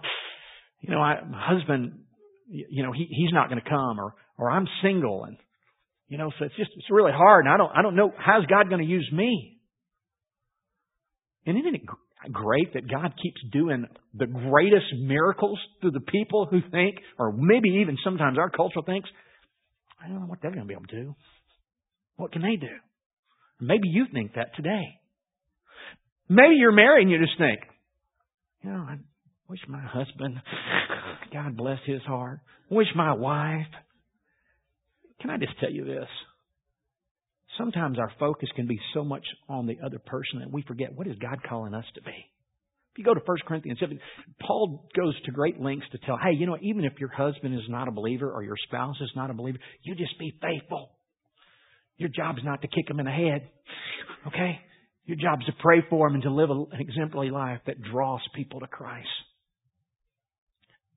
you 0.80 0.90
know, 0.90 1.00
I, 1.00 1.24
my 1.24 1.44
husband, 1.44 2.00
you 2.48 2.82
know, 2.82 2.92
he 2.92 3.06
he's 3.10 3.32
not 3.32 3.48
going 3.48 3.60
to 3.62 3.68
come," 3.68 3.98
or 4.00 4.14
or 4.38 4.50
I'm 4.50 4.66
single 4.82 5.24
and 5.24 5.36
you 6.08 6.18
know, 6.18 6.30
so 6.38 6.44
it's 6.44 6.56
just 6.56 6.70
it's 6.76 6.90
really 6.90 7.12
hard 7.12 7.44
and 7.46 7.54
I 7.54 7.56
don't 7.56 7.72
I 7.76 7.82
don't 7.82 7.96
know 7.96 8.12
how's 8.16 8.46
God 8.46 8.68
going 8.68 8.82
to 8.82 8.88
use 8.88 9.08
me. 9.12 9.58
And 11.46 11.58
isn't 11.58 11.74
it 11.74 11.82
great 12.32 12.74
that 12.74 12.90
God 12.90 13.14
keeps 13.22 13.40
doing 13.52 13.86
the 14.14 14.26
greatest 14.26 14.86
miracles 15.00 15.58
through 15.80 15.92
the 15.92 16.00
people 16.00 16.46
who 16.50 16.60
think, 16.70 16.96
or 17.18 17.32
maybe 17.32 17.80
even 17.80 17.96
sometimes 18.02 18.38
our 18.38 18.50
culture 18.50 18.80
thinks, 18.84 19.08
I 20.02 20.08
don't 20.08 20.20
know 20.20 20.26
what 20.26 20.40
they're 20.42 20.50
going 20.50 20.62
to 20.62 20.68
be 20.68 20.74
able 20.74 20.86
to 20.86 21.02
do. 21.02 21.14
What 22.16 22.32
can 22.32 22.42
they 22.42 22.56
do? 22.56 22.72
Maybe 23.60 23.88
you 23.88 24.06
think 24.12 24.34
that 24.34 24.54
today. 24.56 24.98
Maybe 26.28 26.56
you're 26.56 26.72
married 26.72 27.02
and 27.02 27.10
you 27.10 27.18
just 27.18 27.38
think, 27.38 27.60
you 28.62 28.70
know, 28.70 28.86
wish 29.48 29.60
my 29.68 29.80
husband, 29.80 30.40
God 31.32 31.56
bless 31.56 31.78
his 31.86 32.02
heart, 32.02 32.40
wish 32.70 32.88
my 32.94 33.12
wife, 33.12 33.66
can 35.20 35.30
I 35.30 35.38
just 35.38 35.58
tell 35.60 35.70
you 35.70 35.84
this? 35.84 36.08
Sometimes 37.58 37.98
our 37.98 38.12
focus 38.18 38.48
can 38.54 38.66
be 38.66 38.78
so 38.92 39.02
much 39.02 39.24
on 39.48 39.66
the 39.66 39.78
other 39.84 39.98
person 39.98 40.40
that 40.40 40.52
we 40.52 40.62
forget 40.62 40.94
what 40.94 41.06
is 41.06 41.16
God 41.16 41.38
calling 41.48 41.74
us 41.74 41.86
to 41.94 42.02
be. 42.02 42.12
If 42.92 42.98
you 42.98 43.04
go 43.04 43.14
to 43.14 43.20
1 43.24 43.36
Corinthians 43.46 43.78
7, 43.80 43.98
Paul 44.40 44.88
goes 44.96 45.14
to 45.24 45.30
great 45.30 45.60
lengths 45.60 45.86
to 45.92 45.98
tell, 45.98 46.16
hey, 46.16 46.32
you 46.34 46.46
know, 46.46 46.56
even 46.60 46.84
if 46.84 46.94
your 46.98 47.10
husband 47.10 47.54
is 47.54 47.68
not 47.68 47.88
a 47.88 47.92
believer 47.92 48.30
or 48.30 48.42
your 48.42 48.56
spouse 48.66 48.96
is 49.00 49.10
not 49.14 49.30
a 49.30 49.34
believer, 49.34 49.58
you 49.82 49.94
just 49.94 50.18
be 50.18 50.34
faithful. 50.40 50.90
Your 51.98 52.08
job 52.08 52.36
is 52.38 52.44
not 52.44 52.62
to 52.62 52.68
kick 52.68 52.88
them 52.88 52.98
in 52.98 53.06
the 53.06 53.12
head. 53.12 53.48
Okay? 54.26 54.60
Your 55.04 55.16
job 55.16 55.40
is 55.40 55.46
to 55.46 55.52
pray 55.60 55.84
for 55.88 56.08
them 56.08 56.14
and 56.14 56.22
to 56.24 56.30
live 56.30 56.50
an 56.50 56.66
exemplary 56.80 57.30
life 57.30 57.60
that 57.66 57.80
draws 57.82 58.20
people 58.34 58.60
to 58.60 58.66
Christ. 58.66 59.08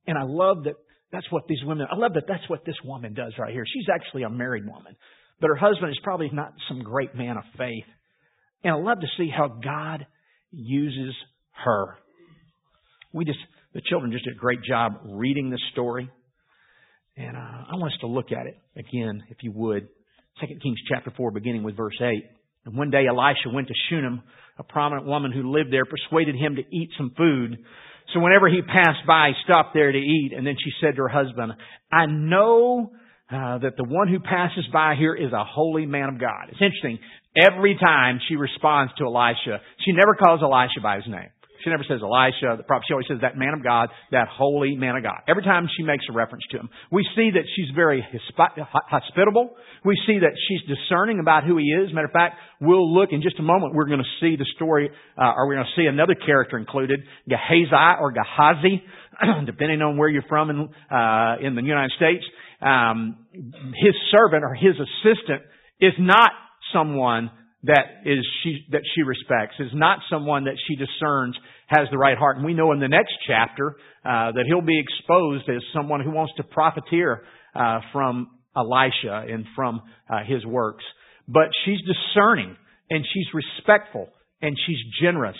And 0.06 0.18
I 0.18 0.22
love 0.24 0.64
that 0.64 0.74
that's 1.12 1.30
what 1.30 1.46
these 1.48 1.62
women, 1.64 1.86
I 1.90 1.96
love 1.96 2.14
that 2.14 2.24
that's 2.28 2.48
what 2.48 2.64
this 2.64 2.76
woman 2.84 3.14
does 3.14 3.32
right 3.38 3.52
here. 3.52 3.64
She's 3.66 3.86
actually 3.92 4.22
a 4.22 4.30
married 4.30 4.66
woman, 4.66 4.96
but 5.40 5.48
her 5.48 5.56
husband 5.56 5.90
is 5.90 5.98
probably 6.02 6.30
not 6.32 6.52
some 6.68 6.82
great 6.82 7.14
man 7.14 7.36
of 7.36 7.44
faith. 7.58 7.84
And 8.62 8.74
I 8.74 8.76
love 8.76 9.00
to 9.00 9.06
see 9.16 9.30
how 9.34 9.48
God 9.48 10.06
uses 10.52 11.14
her. 11.64 11.96
We 13.12 13.24
just, 13.24 13.38
the 13.74 13.80
children 13.88 14.12
just 14.12 14.24
did 14.24 14.34
a 14.34 14.38
great 14.38 14.62
job 14.62 15.00
reading 15.04 15.50
this 15.50 15.60
story. 15.72 16.08
And 17.16 17.36
uh, 17.36 17.40
I 17.40 17.74
want 17.74 17.92
us 17.92 17.98
to 18.00 18.06
look 18.06 18.32
at 18.32 18.46
it 18.46 18.56
again, 18.76 19.24
if 19.30 19.38
you 19.42 19.52
would. 19.52 19.88
2 20.40 20.46
Kings 20.46 20.78
chapter 20.88 21.12
4, 21.16 21.32
beginning 21.32 21.62
with 21.62 21.76
verse 21.76 22.00
8. 22.00 22.24
And 22.66 22.76
one 22.76 22.90
day 22.90 23.04
Elisha 23.08 23.50
went 23.52 23.68
to 23.68 23.74
Shunem. 23.88 24.22
A 24.58 24.62
prominent 24.62 25.06
woman 25.06 25.32
who 25.32 25.50
lived 25.50 25.72
there 25.72 25.84
persuaded 25.84 26.34
him 26.36 26.56
to 26.56 26.62
eat 26.74 26.90
some 26.96 27.12
food. 27.16 27.64
So 28.12 28.20
whenever 28.20 28.48
he 28.48 28.62
passed 28.62 29.06
by, 29.06 29.28
he 29.28 29.34
stopped 29.44 29.74
there 29.74 29.90
to 29.90 29.98
eat. 29.98 30.32
And 30.36 30.46
then 30.46 30.56
she 30.62 30.70
said 30.80 30.96
to 30.96 31.02
her 31.02 31.08
husband, 31.08 31.52
I 31.92 32.06
know 32.06 32.92
uh, 33.30 33.58
that 33.58 33.76
the 33.76 33.84
one 33.84 34.08
who 34.08 34.20
passes 34.20 34.64
by 34.72 34.96
here 34.98 35.14
is 35.14 35.32
a 35.32 35.44
holy 35.44 35.86
man 35.86 36.08
of 36.08 36.20
God. 36.20 36.48
It's 36.48 36.60
interesting. 36.60 36.98
Every 37.40 37.76
time 37.78 38.20
she 38.28 38.34
responds 38.34 38.92
to 38.98 39.04
Elisha, 39.04 39.60
she 39.84 39.92
never 39.92 40.14
calls 40.16 40.40
Elisha 40.42 40.80
by 40.82 40.96
his 40.96 41.06
name. 41.06 41.30
She 41.62 41.70
never 41.70 41.84
says 41.84 42.00
Elisha, 42.02 42.56
the 42.56 42.62
prophet. 42.62 42.84
She 42.88 42.94
always 42.94 43.06
says 43.08 43.18
that 43.22 43.36
man 43.36 43.54
of 43.54 43.62
God, 43.62 43.88
that 44.10 44.28
holy 44.28 44.76
man 44.76 44.96
of 44.96 45.02
God. 45.02 45.20
Every 45.28 45.42
time 45.42 45.68
she 45.76 45.82
makes 45.82 46.04
a 46.10 46.12
reference 46.12 46.44
to 46.52 46.58
him. 46.58 46.70
We 46.90 47.06
see 47.16 47.30
that 47.34 47.44
she's 47.56 47.68
very 47.74 48.06
hospitable. 48.32 49.56
We 49.84 49.96
see 50.06 50.18
that 50.20 50.32
she's 50.48 50.60
discerning 50.68 51.20
about 51.20 51.44
who 51.44 51.56
he 51.56 51.64
is. 51.64 51.92
Matter 51.92 52.06
of 52.06 52.12
fact, 52.12 52.36
we'll 52.60 52.92
look 52.92 53.10
in 53.12 53.22
just 53.22 53.38
a 53.38 53.42
moment. 53.42 53.74
We're 53.74 53.86
going 53.86 54.04
to 54.04 54.14
see 54.20 54.36
the 54.36 54.46
story, 54.56 54.90
uh, 55.16 55.32
or 55.36 55.46
we're 55.46 55.56
going 55.56 55.66
to 55.66 55.80
see 55.80 55.86
another 55.86 56.14
character 56.14 56.58
included, 56.58 57.00
Gehazi 57.28 58.00
or 58.00 58.12
Gehazi, 58.12 58.82
depending 59.46 59.82
on 59.82 59.96
where 59.96 60.08
you're 60.08 60.24
from 60.28 60.50
in, 60.50 60.68
uh, 60.90 61.36
in 61.40 61.54
the 61.54 61.62
United 61.62 61.92
States. 61.96 62.24
Um, 62.60 63.26
his 63.32 63.94
servant 64.10 64.44
or 64.44 64.54
his 64.54 64.74
assistant 64.76 65.42
is 65.80 65.94
not 65.98 66.30
someone 66.72 67.30
that 67.64 68.02
is 68.06 68.26
she 68.42 68.66
that 68.70 68.82
she 68.94 69.02
respects 69.02 69.54
is 69.58 69.70
not 69.74 69.98
someone 70.10 70.44
that 70.44 70.56
she 70.66 70.76
discerns 70.76 71.36
has 71.70 71.86
the 71.92 71.98
right 71.98 72.18
heart. 72.18 72.36
And 72.36 72.44
we 72.44 72.52
know 72.52 72.72
in 72.72 72.80
the 72.80 72.88
next 72.88 73.12
chapter 73.26 73.76
uh, 74.04 74.32
that 74.32 74.44
he'll 74.46 74.60
be 74.60 74.80
exposed 74.80 75.48
as 75.48 75.62
someone 75.72 76.00
who 76.00 76.10
wants 76.10 76.32
to 76.36 76.42
profiteer 76.42 77.22
uh, 77.54 77.78
from 77.92 78.28
Elisha 78.56 79.32
and 79.32 79.46
from 79.54 79.80
uh, 80.10 80.24
his 80.26 80.44
works. 80.44 80.84
But 81.28 81.48
she's 81.64 81.78
discerning 81.86 82.56
and 82.90 83.04
she's 83.14 83.26
respectful 83.32 84.08
and 84.42 84.56
she's 84.66 84.78
generous. 85.00 85.36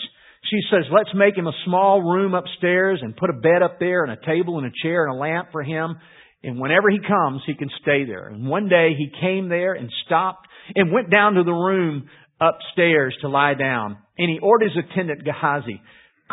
She 0.49 0.59
says, 0.71 0.85
let's 0.91 1.13
make 1.13 1.37
him 1.37 1.47
a 1.47 1.63
small 1.65 2.01
room 2.01 2.33
upstairs 2.33 2.99
and 3.01 3.15
put 3.15 3.29
a 3.29 3.33
bed 3.33 3.61
up 3.61 3.79
there 3.79 4.03
and 4.03 4.13
a 4.13 4.25
table 4.25 4.57
and 4.57 4.67
a 4.67 4.71
chair 4.81 5.05
and 5.05 5.15
a 5.15 5.19
lamp 5.19 5.49
for 5.51 5.63
him. 5.63 5.97
And 6.43 6.59
whenever 6.59 6.89
he 6.89 6.99
comes, 6.99 7.41
he 7.45 7.55
can 7.55 7.69
stay 7.81 8.05
there. 8.05 8.27
And 8.27 8.47
one 8.47 8.69
day 8.69 8.91
he 8.97 9.11
came 9.21 9.49
there 9.49 9.73
and 9.73 9.89
stopped 10.05 10.47
and 10.73 10.91
went 10.91 11.11
down 11.11 11.33
to 11.33 11.43
the 11.43 11.51
room 11.51 12.09
upstairs 12.39 13.15
to 13.21 13.27
lie 13.27 13.53
down. 13.53 13.97
And 14.17 14.29
he 14.29 14.39
ordered 14.39 14.71
his 14.71 14.83
attendant 14.83 15.23
Gehazi, 15.23 15.79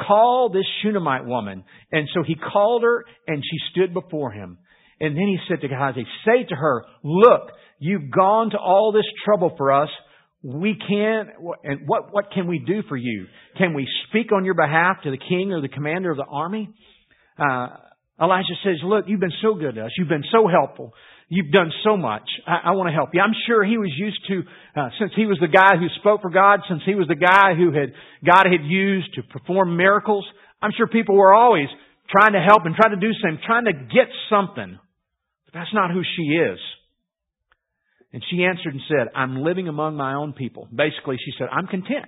call 0.06 0.50
this 0.52 0.64
Shunammite 0.82 1.26
woman. 1.26 1.64
And 1.92 2.08
so 2.14 2.22
he 2.22 2.34
called 2.34 2.82
her 2.82 3.04
and 3.26 3.42
she 3.42 3.58
stood 3.72 3.92
before 3.94 4.30
him. 4.30 4.58
And 5.00 5.16
then 5.16 5.26
he 5.26 5.38
said 5.48 5.60
to 5.60 5.68
Gehazi, 5.68 6.04
say 6.24 6.44
to 6.48 6.54
her, 6.54 6.84
look, 7.02 7.50
you've 7.78 8.10
gone 8.10 8.50
to 8.50 8.58
all 8.58 8.92
this 8.92 9.04
trouble 9.24 9.54
for 9.56 9.72
us. 9.72 9.88
We 10.42 10.76
can't. 10.76 11.28
and 11.64 11.80
what, 11.86 12.12
what 12.12 12.32
can 12.32 12.46
we 12.46 12.58
do 12.58 12.82
for 12.88 12.96
you? 12.96 13.26
Can 13.56 13.74
we 13.74 13.86
speak 14.08 14.32
on 14.32 14.44
your 14.44 14.54
behalf 14.54 14.98
to 15.04 15.10
the 15.10 15.18
king 15.18 15.52
or 15.52 15.60
the 15.60 15.68
commander 15.68 16.10
of 16.10 16.16
the 16.16 16.24
army? 16.24 16.68
Uh, 17.38 17.68
Elisha 18.20 18.54
says, 18.64 18.76
look, 18.82 19.04
you've 19.06 19.20
been 19.20 19.30
so 19.42 19.54
good 19.54 19.76
to 19.76 19.84
us. 19.84 19.90
You've 19.96 20.08
been 20.08 20.24
so 20.32 20.48
helpful. 20.48 20.92
You've 21.28 21.52
done 21.52 21.70
so 21.84 21.96
much. 21.96 22.24
I, 22.46 22.70
I 22.70 22.70
want 22.72 22.88
to 22.88 22.94
help 22.94 23.10
you. 23.12 23.20
I'm 23.20 23.36
sure 23.46 23.64
he 23.64 23.76
was 23.76 23.92
used 23.94 24.20
to, 24.28 24.80
uh, 24.80 24.88
since 24.98 25.12
he 25.14 25.26
was 25.26 25.38
the 25.40 25.48
guy 25.48 25.76
who 25.76 25.86
spoke 26.00 26.22
for 26.22 26.30
God, 26.30 26.60
since 26.68 26.80
he 26.86 26.94
was 26.94 27.06
the 27.06 27.16
guy 27.16 27.54
who 27.54 27.72
had, 27.72 27.92
God 28.24 28.46
had 28.50 28.64
used 28.64 29.14
to 29.14 29.22
perform 29.22 29.76
miracles, 29.76 30.24
I'm 30.62 30.70
sure 30.76 30.86
people 30.86 31.16
were 31.16 31.34
always 31.34 31.68
trying 32.10 32.32
to 32.32 32.40
help 32.40 32.64
and 32.64 32.74
trying 32.74 32.98
to 32.98 33.00
do 33.00 33.12
something, 33.20 33.40
trying 33.46 33.66
to 33.66 33.74
get 33.74 34.08
something. 34.30 34.78
But 35.44 35.54
that's 35.54 35.74
not 35.74 35.90
who 35.90 36.02
she 36.16 36.22
is. 36.22 36.58
And 38.12 38.24
she 38.30 38.44
answered 38.44 38.72
and 38.72 38.82
said, 38.88 39.12
I'm 39.14 39.42
living 39.42 39.68
among 39.68 39.96
my 39.96 40.14
own 40.14 40.32
people. 40.32 40.66
Basically, 40.74 41.16
she 41.22 41.32
said, 41.38 41.48
I'm 41.52 41.66
content. 41.66 42.06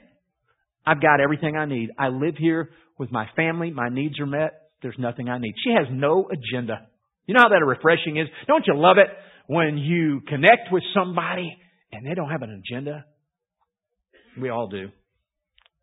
I've 0.87 1.03
got 1.03 1.21
everything 1.21 1.57
I 1.57 1.67
need. 1.67 1.91
I 1.99 2.09
live 2.09 2.37
here 2.39 2.71
with 2.99 3.13
my 3.13 3.27
family. 3.37 3.71
My 3.71 3.91
needs 3.91 4.19
are 4.19 4.27
met. 4.27 4.71
There's 4.83 4.97
nothing 4.99 5.29
I 5.29 5.39
need. 5.39 5.55
She 5.63 5.75
has 5.77 5.89
no 5.91 6.31
agenda. 6.31 6.87
You 7.27 7.35
know 7.35 7.43
how 7.43 7.49
that 7.49 7.65
refreshing 7.65 8.17
is? 8.17 8.29
Don't 8.47 8.65
you 8.67 8.75
love 8.77 8.97
it 8.99 9.09
when 9.47 9.79
you 9.79 10.21
connect 10.29 10.73
with 10.73 10.83
somebody 10.95 11.57
and 11.93 12.07
they 12.07 12.15
don't 12.15 12.31
have 12.31 12.43
an 12.43 12.63
agenda? 12.63 13.05
We 14.41 14.49
all 14.49 14.69
do. 14.69 14.89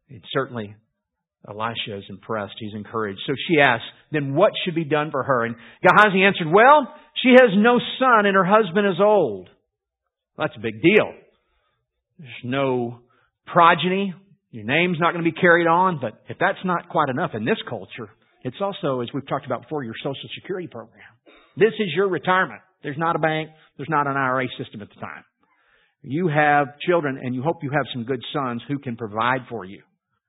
And 0.10 0.22
certainly, 0.32 0.76
Elisha 1.48 1.98
is 1.98 2.04
impressed. 2.10 2.56
He's 2.60 2.74
encouraged. 2.74 3.20
So 3.28 3.34
she 3.48 3.60
asks, 3.60 3.86
then 4.12 4.36
what 4.36 4.52
should 4.64 4.76
be 4.76 4.86
done 4.86 5.12
for 5.12 5.24
her? 5.24 5.46
And 5.46 5.56
Gehazi 5.82 6.24
answered, 6.24 6.48
well, 6.52 6.94
she 7.22 7.30
has 7.32 7.52
no 7.56 7.80
son 8.00 8.26
and 8.26 8.36
her 8.36 8.46
husband 8.46 8.88
is 8.88 9.00
old. 9.02 9.50
Well, 10.38 10.48
that's 10.48 10.58
a 10.58 10.62
big 10.62 10.82
deal. 10.82 11.14
There's 12.20 12.32
no 12.44 13.00
progeny. 13.46 14.14
Your 14.52 14.66
name's 14.66 14.98
not 15.00 15.14
going 15.14 15.24
to 15.24 15.32
be 15.32 15.40
carried 15.40 15.68
on. 15.68 16.00
But 16.02 16.22
if 16.30 16.38
that's 16.40 16.64
not 16.66 16.90
quite 16.90 17.10
enough 17.10 17.32
in 17.34 17.46
this 17.46 17.58
culture, 17.70 18.10
it's 18.44 18.58
also, 18.62 19.02
as 19.02 19.10
we've 19.14 19.28
talked 19.28 19.46
about 19.46 19.64
before, 19.64 19.84
your 19.84 19.96
Social 19.98 20.30
Security 20.36 20.68
program. 20.68 21.04
This 21.56 21.74
is 21.80 21.88
your 21.96 22.08
retirement. 22.08 22.62
There's 22.84 22.98
not 22.98 23.16
a 23.16 23.20
bank. 23.20 23.50
There's 23.78 23.90
not 23.90 24.08
an 24.08 24.16
IRA 24.16 24.48
system 24.58 24.82
at 24.82 24.90
the 24.90 25.02
time. 25.02 25.24
You 26.02 26.28
have 26.28 26.80
children 26.88 27.20
and 27.22 27.34
you 27.34 27.42
hope 27.42 27.64
you 27.64 27.72
have 27.72 27.86
some 27.94 28.04
good 28.04 28.22
sons 28.34 28.62
who 28.68 28.80
can 28.80 28.96
provide 28.96 29.42
for 29.50 29.66
you. 29.66 29.82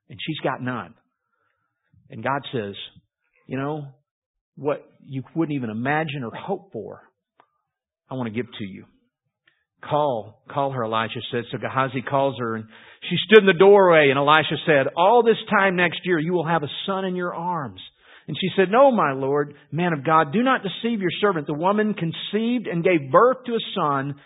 And 0.09 0.19
she's 0.25 0.39
got 0.43 0.63
none. 0.63 0.95
And 2.11 2.25
God 2.25 2.41
says, 2.53 2.75
you 3.47 3.59
know, 3.59 3.89
what 4.57 4.85
you 5.05 5.23
wouldn't 5.35 5.55
even 5.55 5.71
imagine 5.71 6.25
or 6.25 6.35
hope 6.35 6.73
for, 6.73 7.03
I 8.11 8.15
want 8.15 8.33
to 8.33 8.35
give 8.35 8.51
to 8.59 8.65
you. 8.65 8.87
Call, 9.89 10.43
call 10.51 10.73
her, 10.73 10.85
Elisha 10.85 11.21
said. 11.31 11.45
So 11.53 11.59
Gehazi 11.59 12.03
calls 12.03 12.37
her 12.41 12.57
and 12.57 12.65
she 13.09 13.17
stood 13.27 13.41
in 13.41 13.47
the 13.47 13.53
doorway 13.53 14.09
and 14.11 14.19
Elisha 14.19 14.57
said, 14.67 14.87
all 14.97 15.23
this 15.23 15.37
time 15.51 15.77
next 15.77 16.01
year 16.05 16.19
you 16.19 16.33
will 16.33 16.47
have 16.47 16.63
a 16.63 16.71
son 16.87 17.05
in 17.05 17.15
your 17.15 17.35
arms. 17.35 17.81
And 18.29 18.37
she 18.39 18.49
said, 18.55 18.71
No, 18.71 18.93
my 18.93 19.13
Lord, 19.13 19.55
man 19.73 19.95
of 19.95 20.05
God, 20.05 20.33
do 20.33 20.43
not 20.43 20.61
deceive 20.63 21.01
your 21.01 21.11
servant. 21.21 21.47
The 21.47 21.55
woman 21.55 21.95
conceived 21.95 22.67
and 22.67 22.85
gave 22.85 23.11
birth 23.11 23.39
to 23.47 23.55
a 23.55 23.73
son, 23.75 24.17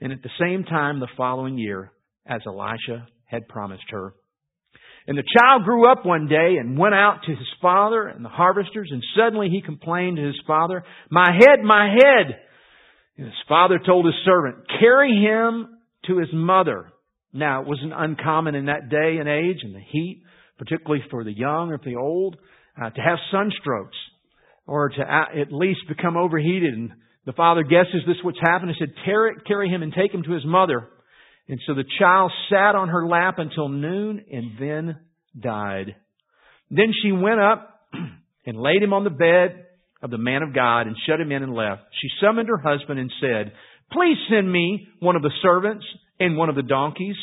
and 0.00 0.12
at 0.12 0.22
the 0.22 0.30
same 0.38 0.64
time 0.64 1.00
the 1.00 1.08
following 1.16 1.56
year, 1.56 1.90
as 2.26 2.42
Elisha 2.46 3.08
had 3.24 3.48
promised 3.48 3.86
her. 3.88 4.12
And 5.06 5.16
the 5.16 5.24
child 5.38 5.64
grew 5.64 5.90
up 5.90 6.04
one 6.04 6.28
day 6.28 6.56
and 6.60 6.78
went 6.78 6.94
out 6.94 7.20
to 7.24 7.30
his 7.30 7.48
father 7.62 8.06
and 8.06 8.22
the 8.22 8.28
harvesters, 8.28 8.90
and 8.92 9.02
suddenly 9.16 9.48
he 9.48 9.62
complained 9.62 10.18
to 10.18 10.26
his 10.26 10.40
father, 10.46 10.84
My 11.10 11.30
head, 11.32 11.64
my 11.64 11.88
head! 11.88 12.36
And 13.16 13.26
his 13.26 13.34
father 13.48 13.80
told 13.84 14.04
his 14.04 14.14
servant, 14.26 14.56
Carry 14.80 15.16
him 15.16 15.78
to 16.08 16.18
his 16.18 16.28
mother. 16.32 16.92
Now, 17.32 17.62
it 17.62 17.68
wasn't 17.68 17.94
uncommon 17.96 18.54
in 18.54 18.66
that 18.66 18.90
day 18.90 19.16
and 19.18 19.28
age 19.28 19.58
and 19.62 19.74
the 19.74 19.80
heat, 19.80 20.24
particularly 20.58 21.04
for 21.10 21.24
the 21.24 21.32
young 21.32 21.70
or 21.70 21.78
the 21.82 21.96
old, 21.96 22.36
uh, 22.80 22.90
to 22.90 23.00
have 23.00 23.18
sunstrokes 23.32 23.96
or 24.66 24.88
to 24.88 25.00
at 25.00 25.52
least 25.52 25.80
become 25.88 26.16
overheated. 26.16 26.74
And 26.74 26.92
the 27.24 27.32
father 27.32 27.62
guesses 27.62 28.02
this 28.06 28.16
what's 28.22 28.40
happened. 28.40 28.72
He 28.76 28.84
said, 28.84 28.94
carry 29.04 29.68
him 29.68 29.82
and 29.82 29.92
take 29.92 30.12
him 30.12 30.22
to 30.24 30.32
his 30.32 30.44
mother. 30.44 30.88
And 31.48 31.60
so 31.66 31.74
the 31.74 31.84
child 31.98 32.32
sat 32.50 32.74
on 32.74 32.88
her 32.88 33.06
lap 33.06 33.38
until 33.38 33.68
noon 33.68 34.24
and 34.30 34.52
then 34.58 34.96
died. 35.40 35.94
Then 36.70 36.92
she 37.02 37.12
went 37.12 37.40
up 37.40 37.80
and 38.46 38.60
laid 38.60 38.82
him 38.82 38.92
on 38.92 39.04
the 39.04 39.10
bed 39.10 39.66
of 40.02 40.10
the 40.10 40.18
man 40.18 40.42
of 40.42 40.54
God 40.54 40.82
and 40.82 40.96
shut 41.06 41.20
him 41.20 41.32
in 41.32 41.42
and 41.42 41.54
left. 41.54 41.82
She 42.00 42.08
summoned 42.20 42.48
her 42.48 42.58
husband 42.58 42.98
and 42.98 43.12
said, 43.20 43.52
Please 43.92 44.16
send 44.28 44.50
me 44.50 44.88
one 44.98 45.14
of 45.14 45.22
the 45.22 45.30
servants 45.42 45.84
and 46.18 46.36
one 46.36 46.48
of 46.48 46.56
the 46.56 46.62
donkeys 46.62 47.16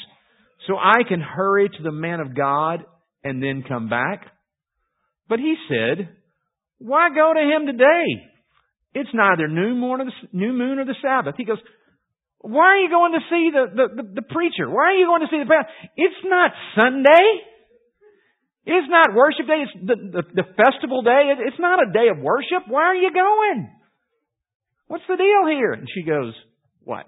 so 0.67 0.77
I 0.77 1.03
can 1.07 1.19
hurry 1.19 1.67
to 1.67 1.83
the 1.83 1.91
man 1.91 2.21
of 2.21 2.35
God 2.35 2.85
and 3.23 3.43
then 3.43 3.63
come 3.67 3.89
back. 3.89 4.25
But 5.29 5.39
he 5.39 5.55
said, 5.69 6.09
Why 6.79 7.09
go 7.09 7.33
to 7.33 7.39
him 7.39 7.65
today? 7.65 8.05
It's 8.93 9.09
neither 9.13 9.47
new 9.47 9.73
moon 9.73 9.99
or 10.79 10.85
the, 10.85 10.95
Sabbath. 11.01 11.35
He 11.37 11.45
goes, 11.45 11.57
Why 12.39 12.65
are 12.65 12.77
you 12.77 12.89
going 12.89 13.13
to 13.13 13.23
see 13.29 13.49
the, 13.51 13.65
the, 13.73 14.03
the, 14.03 14.21
the 14.21 14.21
preacher? 14.21 14.69
Why 14.69 14.93
are 14.93 14.99
you 14.99 15.07
going 15.07 15.21
to 15.21 15.31
see 15.31 15.39
the 15.39 15.49
pastor? 15.49 15.71
It's 15.97 16.21
not 16.25 16.51
Sunday. 16.75 17.25
It's 18.65 18.87
not 18.89 19.15
worship 19.15 19.47
day. 19.47 19.63
It's 19.65 19.73
the, 19.75 19.95
the, 19.95 20.23
the 20.33 20.47
festival 20.55 21.01
day. 21.01 21.33
It's 21.39 21.59
not 21.59 21.79
a 21.83 21.91
day 21.91 22.07
of 22.09 22.23
worship. 22.23 22.63
Why 22.67 22.83
are 22.83 22.95
you 22.95 23.11
going? 23.11 23.69
What's 24.87 25.03
the 25.07 25.17
deal 25.17 25.49
here? 25.49 25.73
And 25.73 25.87
she 25.93 26.03
goes, 26.03 26.33
What? 26.83 27.05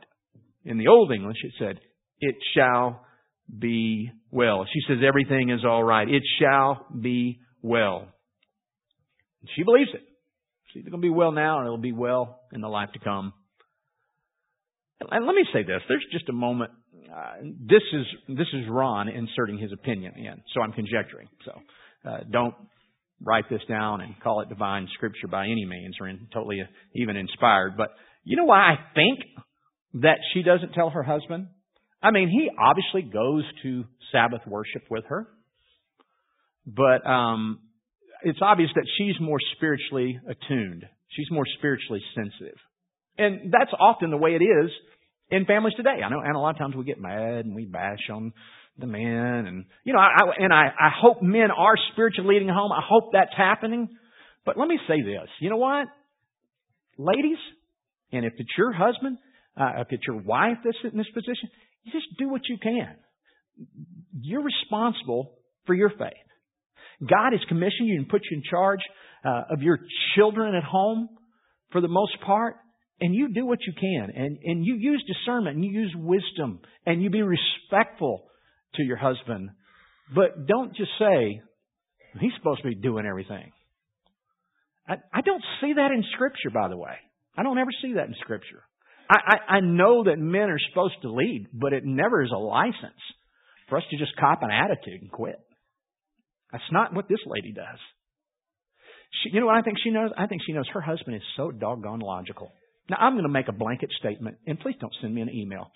In 0.66 0.78
the 0.78 0.88
Old 0.88 1.12
English, 1.12 1.38
it 1.44 1.54
said, 1.60 1.80
It 2.20 2.36
shall 2.56 3.06
be 3.48 4.12
well. 4.32 4.66
She 4.74 4.82
says, 4.88 5.04
Everything 5.08 5.52
is 5.52 5.64
all 5.64 5.84
right. 5.84 6.10
It 6.10 6.24
shall 6.40 6.88
be 7.00 7.40
well. 7.66 8.08
She 9.56 9.64
believes 9.64 9.90
it. 9.94 10.02
It's 10.02 10.78
either 10.78 10.90
going 10.90 11.02
to 11.02 11.06
be 11.06 11.14
well 11.14 11.32
now 11.32 11.60
or 11.60 11.66
it'll 11.66 11.78
be 11.78 11.92
well 11.92 12.42
in 12.52 12.62
the 12.62 12.68
life 12.68 12.90
to 12.94 13.00
come. 13.00 13.34
And 15.00 15.26
let 15.26 15.36
me 15.36 15.46
say 15.54 15.64
this. 15.64 15.82
There's 15.88 16.06
just 16.12 16.30
a 16.30 16.34
moment 16.34 16.72
uh, 17.14 17.36
this 17.42 17.84
is 17.94 18.06
this 18.28 18.48
is 18.54 18.66
Ron 18.70 19.10
inserting 19.10 19.58
his 19.58 19.72
opinion 19.72 20.14
in, 20.18 20.42
so 20.54 20.62
I'm 20.62 20.72
conjecturing. 20.72 21.28
So 21.46 21.52
uh, 22.10 22.18
don't 22.32 22.56
write 23.22 23.46
this 23.50 23.62
down 23.70 24.02
and 24.02 24.20
call 24.22 24.42
it 24.42 24.50
divine 24.50 24.88
scripture 24.94 25.28
by 25.28 25.46
any 25.46 25.66
means 25.66 25.96
or 26.00 26.08
in, 26.08 26.28
totally 26.34 26.62
even 26.94 27.16
inspired. 27.16 27.78
But 27.78 27.90
you 28.24 28.38
know 28.38 28.46
why 28.46 28.72
I 28.72 28.76
think 28.94 29.20
that 30.02 30.18
she 30.34 30.44
doesn't 30.44 30.74
tell 30.74 30.90
her 30.90 31.04
husband? 31.04 31.48
I 32.02 32.12
mean, 32.12 32.30
he 32.30 32.50
obviously 32.60 33.02
goes 33.02 33.44
to 33.64 33.86
Sabbath 34.12 34.42
worship 34.46 34.84
with 34.90 35.06
her, 35.08 35.28
but 36.66 37.06
um, 37.08 37.60
it's 38.24 38.40
obvious 38.42 38.70
that 38.76 38.86
she's 38.98 39.16
more 39.20 39.40
spiritually 39.56 40.20
attuned. 40.28 40.86
She's 41.10 41.28
more 41.32 41.46
spiritually 41.58 42.02
sensitive. 42.16 42.58
And 43.18 43.52
that's 43.52 43.72
often 43.80 44.10
the 44.10 44.18
way 44.18 44.32
it 44.32 44.44
is 44.44 44.72
in 45.30 45.46
families 45.46 45.76
today. 45.76 46.02
I 46.04 46.10
know, 46.10 46.20
and 46.20 46.36
a 46.36 46.40
lot 46.40 46.52
of 46.52 46.58
times 46.58 46.76
we 46.76 46.84
get 46.84 47.00
mad 47.00 47.46
and 47.46 47.56
we 47.56 47.66
bash 47.66 48.10
on 48.12 48.34
the 48.78 48.88
men, 48.88 49.46
and 49.48 49.66
you 49.86 49.94
know, 49.94 50.00
I, 50.00 50.10
I 50.20 50.44
and 50.44 50.54
I, 50.54 50.66
I 50.68 50.90
hope 51.02 51.22
men 51.22 51.50
are 51.50 51.76
spiritually 51.94 52.34
leading 52.34 52.50
home. 52.50 52.74
I 52.74 52.82
hope 52.86 53.12
that's 53.14 53.32
happening. 53.36 53.88
But 54.46 54.58
let 54.58 54.68
me 54.68 54.78
say 54.88 55.02
this: 55.02 55.30
you 55.40 55.50
know 55.50 55.58
what, 55.58 55.88
ladies, 56.98 57.38
and 58.12 58.26
if 58.26 58.34
it's 58.38 58.50
your 58.58 58.74
husband, 58.74 59.18
uh, 59.56 59.82
if 59.82 59.88
it's 59.92 60.04
your 60.06 60.22
wife 60.22 60.58
that's 60.66 60.78
in 60.84 60.98
this 60.98 61.08
position, 61.14 61.50
you 61.84 61.94
just 61.94 62.18
do 62.20 62.28
what 62.28 62.42
you 62.50 62.58
can. 62.62 62.96
You're 64.20 64.44
responsible 64.44 65.32
for 65.66 65.74
your 65.74 65.90
faith. 65.90 66.12
God 67.02 67.32
has 67.32 67.42
commissioned 67.48 67.88
you 67.88 67.98
and 67.98 68.08
put 68.08 68.22
you 68.30 68.38
in 68.38 68.44
charge 68.50 68.80
uh, 69.24 69.54
of 69.54 69.62
your 69.62 69.80
children 70.16 70.56
at 70.56 70.64
home 70.64 71.10
for 71.72 71.82
the 71.82 71.88
most 71.88 72.14
part 72.26 72.56
and 73.02 73.14
you 73.14 73.34
do 73.34 73.46
what 73.46 73.60
you 73.68 73.74
can 73.80 74.10
and, 74.16 74.38
and 74.44 74.66
you 74.66 74.76
use 74.76 75.04
discernment 75.08 75.58
and 75.58 75.66
you 75.66 75.72
use 75.72 75.94
wisdom 75.98 76.60
and 76.86 77.04
you 77.04 77.10
be 77.10 77.22
respectful 77.22 78.24
to 78.76 78.84
your 78.84 78.98
husband. 78.98 79.50
But 80.14 80.46
don't 80.48 80.76
just 80.76 80.92
say, 81.00 81.42
he's 82.20 82.32
supposed 82.38 82.62
to 82.62 82.70
be 82.70 82.76
doing 82.76 83.06
everything. 83.06 83.52
I, 84.88 84.96
I 85.14 85.22
don't 85.22 85.44
see 85.62 85.74
that 85.74 85.92
in 85.92 86.04
Scripture, 86.14 86.52
by 86.54 86.70
the 86.70 86.78
way. 86.78 86.96
I 87.38 87.44
don't 87.44 87.58
ever 87.58 87.72
see 87.82 87.94
that 87.94 88.08
in 88.08 88.16
Scripture. 88.22 88.64
I, 89.10 89.16
I, 89.16 89.54
I 89.56 89.60
know 89.60 90.06
that 90.06 90.18
men 90.18 90.50
are 90.50 90.60
supposed 90.70 90.96
to 91.02 91.12
lead, 91.12 91.48
but 91.54 91.74
it 91.74 91.84
never 91.86 92.24
is 92.24 92.32
a 92.32 92.40
license 92.40 93.02
for 93.68 93.78
us 93.78 93.84
to 93.90 93.98
just 93.98 94.16
cop 94.18 94.42
an 94.42 94.52
attitude 94.52 95.02
and 95.02 95.12
quit. 95.12 95.40
That's 96.52 96.64
not 96.72 96.94
what 96.94 97.08
this 97.08 97.20
lady 97.26 97.52
does. 97.52 97.80
She, 99.24 99.30
you 99.34 99.40
know 99.40 99.48
what 99.48 99.58
I 99.58 99.62
think 99.62 99.78
she 99.84 99.90
knows? 99.92 100.12
I 100.18 100.28
think 100.28 100.42
she 100.46 100.54
knows 100.54 100.68
her 100.74 100.82
husband 100.82 101.16
is 101.16 101.22
so 101.38 101.52
doggone 101.52 102.00
logical. 102.00 102.52
Now, 102.90 102.98
I'm 103.00 103.14
going 103.14 103.24
to 103.24 103.30
make 103.30 103.48
a 103.48 103.52
blanket 103.52 103.90
statement, 104.00 104.38
and 104.46 104.60
please 104.60 104.76
don't 104.80 104.94
send 105.02 105.14
me 105.14 105.22
an 105.22 105.30
email, 105.30 105.72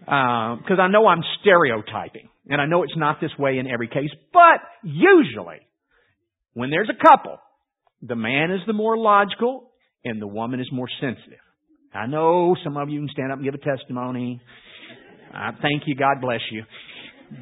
because 0.00 0.78
uh, 0.78 0.82
I 0.82 0.88
know 0.88 1.06
I'm 1.06 1.22
stereotyping, 1.40 2.28
and 2.48 2.60
I 2.60 2.66
know 2.66 2.82
it's 2.82 2.96
not 2.96 3.18
this 3.20 3.30
way 3.38 3.58
in 3.58 3.66
every 3.66 3.88
case, 3.88 4.10
but 4.32 4.60
usually, 4.82 5.60
when 6.52 6.68
there's 6.68 6.90
a 6.90 7.02
couple, 7.02 7.38
the 8.02 8.16
man 8.16 8.50
is 8.50 8.60
the 8.66 8.74
more 8.74 8.98
logical, 8.98 9.70
and 10.04 10.20
the 10.20 10.26
woman 10.26 10.60
is 10.60 10.68
more 10.70 10.88
sensitive. 11.00 11.38
I 11.94 12.06
know 12.06 12.54
some 12.62 12.76
of 12.76 12.90
you 12.90 13.00
can 13.00 13.08
stand 13.10 13.32
up 13.32 13.38
and 13.38 13.44
give 13.44 13.54
a 13.54 13.58
testimony. 13.58 14.40
I 15.32 15.52
thank 15.62 15.84
you, 15.86 15.94
God 15.94 16.20
bless 16.20 16.40
you. 16.50 16.64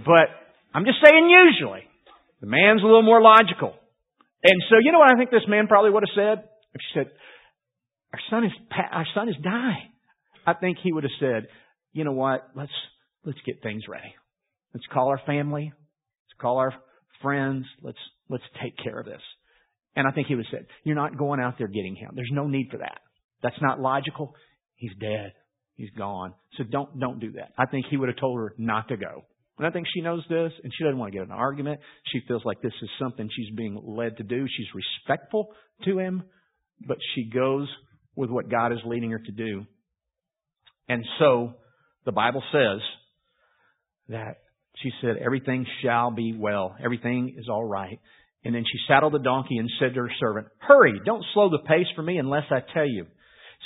But 0.05 0.29
I'm 0.75 0.85
just 0.85 0.99
saying 1.05 1.29
usually, 1.29 1.83
the 2.41 2.47
man's 2.47 2.83
a 2.83 2.87
little 2.87 3.03
more 3.03 3.21
logical. 3.21 3.75
And 4.43 4.63
so, 4.71 4.77
you 4.83 4.93
know 4.93 4.99
what 4.99 5.13
I 5.13 5.17
think 5.17 5.31
this 5.31 5.49
man 5.49 5.67
probably 5.67 5.91
would 5.91 6.05
have 6.05 6.15
said? 6.15 6.49
If 6.75 6.81
she 6.81 6.99
said, 7.01 7.11
our 8.13 8.21
son 8.31 8.45
is 8.45 8.53
our 8.93 9.07
son 9.15 9.29
is 9.29 9.35
dying. 9.43 9.91
I 10.47 10.55
think 10.55 10.79
he 10.83 10.93
would 10.93 11.05
have 11.05 11.19
said, 11.21 11.49
you 11.93 12.05
know 12.05 12.13
what? 12.13 12.49
Let's 12.55 12.73
let's 13.25 13.39
get 13.45 13.63
things 13.63 13.83
ready. 13.89 14.15
Let's 14.73 14.87
call 14.93 15.09
our 15.09 15.21
family. 15.27 15.73
Let's 15.75 16.41
call 16.41 16.59
our 16.59 16.75
friends. 17.23 17.67
Let's 17.83 17.99
let's 18.29 18.45
take 18.63 18.75
care 18.83 18.99
of 18.99 19.07
this. 19.07 19.21
And 19.97 20.07
I 20.07 20.13
think 20.13 20.29
he 20.29 20.35
would 20.37 20.47
have 20.47 20.61
said, 20.61 20.67
you're 20.85 20.95
not 20.95 21.19
going 21.19 21.41
out 21.41 21.57
there 21.59 21.67
getting 21.67 21.97
him. 21.97 22.13
There's 22.15 22.31
no 22.33 22.47
need 22.47 22.69
for 22.71 22.79
that. 22.79 23.01
That's 23.43 23.61
not 23.61 23.81
logical. 23.81 24.35
He's 24.77 24.93
dead. 25.01 25.33
He's 25.75 25.91
gone. 25.97 26.35
So 26.57 26.65
don't 26.65 26.99
don't 26.99 27.21
do 27.21 27.33
that. 27.33 27.53
I 27.59 27.67
think 27.67 27.87
he 27.91 27.97
would 27.97 28.09
have 28.09 28.19
told 28.19 28.39
her 28.39 28.55
not 28.59 28.89
to 28.89 28.97
go. 28.97 29.25
And 29.59 29.67
I 29.67 29.71
think 29.71 29.87
she 29.93 30.01
knows 30.01 30.23
this, 30.29 30.53
and 30.63 30.73
she 30.77 30.85
doesn't 30.85 30.99
want 30.99 31.13
to 31.13 31.19
get 31.19 31.27
an 31.27 31.33
argument. 31.33 31.81
She 32.13 32.21
feels 32.29 32.45
like 32.45 32.63
this 32.63 32.73
is 32.81 32.89
something 33.01 33.29
she's 33.35 33.55
being 33.57 33.81
led 33.85 34.17
to 34.19 34.23
do. 34.23 34.47
She's 34.47 34.67
respectful 34.75 35.49
to 35.85 35.99
him, 35.99 36.23
but 36.87 36.99
she 37.15 37.29
goes 37.29 37.69
with 38.15 38.31
what 38.31 38.51
God 38.51 38.73
is 38.73 38.79
leading 38.85 39.11
her 39.11 39.19
to 39.19 39.33
do. 39.33 39.67
And 40.89 41.05
so 41.19 41.55
the 42.05 42.13
Bible 42.13 42.43
says 42.53 42.81
that 44.09 44.39
she 44.83 44.91
said, 45.01 45.17
Everything 45.25 45.67
shall 45.83 46.11
be 46.11 46.35
well. 46.37 46.77
Everything 46.83 47.35
is 47.37 47.49
all 47.49 47.65
right. 47.65 47.99
And 48.45 48.55
then 48.55 48.65
she 48.65 48.79
saddled 48.87 49.13
the 49.13 49.19
donkey 49.19 49.59
and 49.59 49.69
said 49.81 49.95
to 49.95 50.01
her 50.01 50.11
servant, 50.21 50.47
Hurry, 50.59 51.01
don't 51.05 51.25
slow 51.35 51.51
the 51.51 51.59
pace 51.59 51.87
for 51.97 52.03
me 52.03 52.19
unless 52.19 52.45
I 52.51 52.61
tell 52.73 52.89
you. 52.89 53.07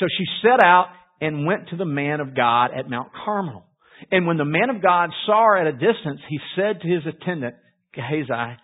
So 0.00 0.06
she 0.18 0.24
set 0.42 0.64
out 0.64 0.86
and 1.20 1.46
went 1.46 1.68
to 1.68 1.76
the 1.76 1.84
man 1.84 2.20
of 2.20 2.34
God 2.34 2.70
at 2.76 2.88
Mount 2.88 3.10
Carmel. 3.24 3.64
And 4.10 4.26
when 4.26 4.36
the 4.36 4.44
man 4.44 4.70
of 4.70 4.82
God 4.82 5.10
saw 5.26 5.44
her 5.44 5.58
at 5.58 5.66
a 5.66 5.72
distance, 5.72 6.20
he 6.28 6.38
said 6.56 6.80
to 6.80 6.88
his 6.88 7.02
attendant, 7.06 7.54
Gehazi, 7.94 8.58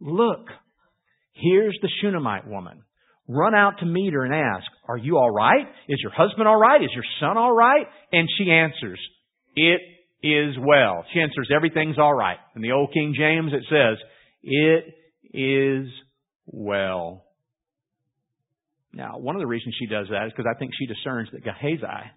Look, 0.00 0.48
here's 1.32 1.76
the 1.82 1.88
Shunammite 2.00 2.46
woman 2.46 2.82
run 3.28 3.54
out 3.54 3.78
to 3.80 3.86
meet 3.86 4.12
her 4.12 4.24
and 4.24 4.34
ask, 4.34 4.66
Are 4.88 4.96
you 4.96 5.18
all 5.18 5.30
right? 5.30 5.66
Is 5.88 5.98
your 6.02 6.12
husband 6.12 6.46
all 6.46 6.58
right? 6.58 6.82
Is 6.82 6.90
your 6.94 7.04
son 7.20 7.36
all 7.36 7.52
right? 7.52 7.86
And 8.12 8.28
she 8.38 8.50
answers, 8.50 9.00
It 9.54 9.80
is 10.22 10.56
well. 10.58 11.04
She 11.12 11.20
answers, 11.20 11.50
Everything's 11.54 11.98
all 11.98 12.14
right. 12.14 12.38
In 12.54 12.62
the 12.62 12.72
Old 12.72 12.92
King 12.92 13.14
James, 13.16 13.52
it 13.52 13.64
says, 13.68 13.98
It 14.42 14.94
is 15.32 15.88
well. 16.46 17.24
Now, 18.92 19.18
one 19.18 19.36
of 19.36 19.40
the 19.40 19.46
reasons 19.46 19.74
she 19.78 19.86
does 19.86 20.06
that 20.10 20.26
is 20.26 20.32
because 20.34 20.50
I 20.50 20.58
think 20.58 20.72
she 20.78 20.86
discerns 20.86 21.28
that 21.32 21.44
Gehazi 21.44 22.10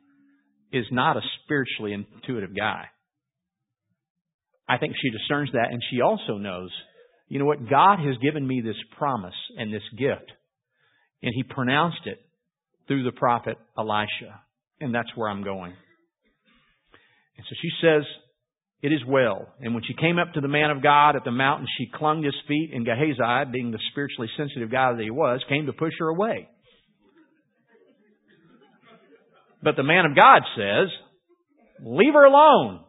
is 0.72 0.86
not 0.92 1.18
a 1.18 1.22
spiritually 1.44 1.94
intuitive 1.94 2.56
guy. 2.56 2.86
I 4.68 4.78
think 4.78 4.94
she 5.02 5.10
discerns 5.10 5.50
that, 5.54 5.72
and 5.72 5.82
she 5.90 6.02
also 6.02 6.38
knows, 6.38 6.70
you 7.28 7.40
know 7.40 7.46
what? 7.46 7.70
God 7.70 8.00
has 8.00 8.18
given 8.22 8.46
me 8.46 8.62
this 8.62 8.78
promise 8.98 9.34
and 9.58 9.74
this 9.74 9.84
gift 9.98 10.32
and 11.22 11.34
he 11.36 11.44
pronounced 11.44 12.06
it 12.06 12.20
through 12.88 13.04
the 13.04 13.12
prophet 13.12 13.58
Elisha. 13.78 14.42
And 14.80 14.96
that's 14.96 15.10
where 15.16 15.30
I'm 15.30 15.44
going. 15.44 15.74
And 17.38 17.46
so 17.48 17.56
she 17.62 17.70
says, 17.82 18.04
It 18.82 18.94
is 18.94 19.02
well. 19.06 19.48
And 19.60 19.74
when 19.74 19.84
she 19.84 19.94
came 19.94 20.18
up 20.18 20.34
to 20.34 20.42
the 20.42 20.48
man 20.48 20.72
of 20.72 20.82
God 20.82 21.16
at 21.16 21.26
the 21.26 21.32
mountain, 21.32 21.68
she 21.78 21.92
clung 21.94 22.22
to 22.22 22.28
his 22.28 22.36
feet, 22.48 22.72
and 22.74 22.86
Gehazi, 22.86 23.52
being 23.52 23.72
the 23.72 23.80
spiritually 23.92 24.30
sensitive 24.38 24.72
guy 24.72 24.94
that 24.94 25.04
he 25.04 25.12
was, 25.12 25.44
came 25.50 25.66
to 25.66 25.74
push 25.74 25.94
her 26.00 26.08
away. 26.08 26.48
But 29.62 29.76
the 29.76 29.84
man 29.84 30.06
of 30.06 30.15
God 30.15 30.41
says, 30.56 30.89
Leave 31.82 32.13
her 32.13 32.26
alone. 32.26 32.84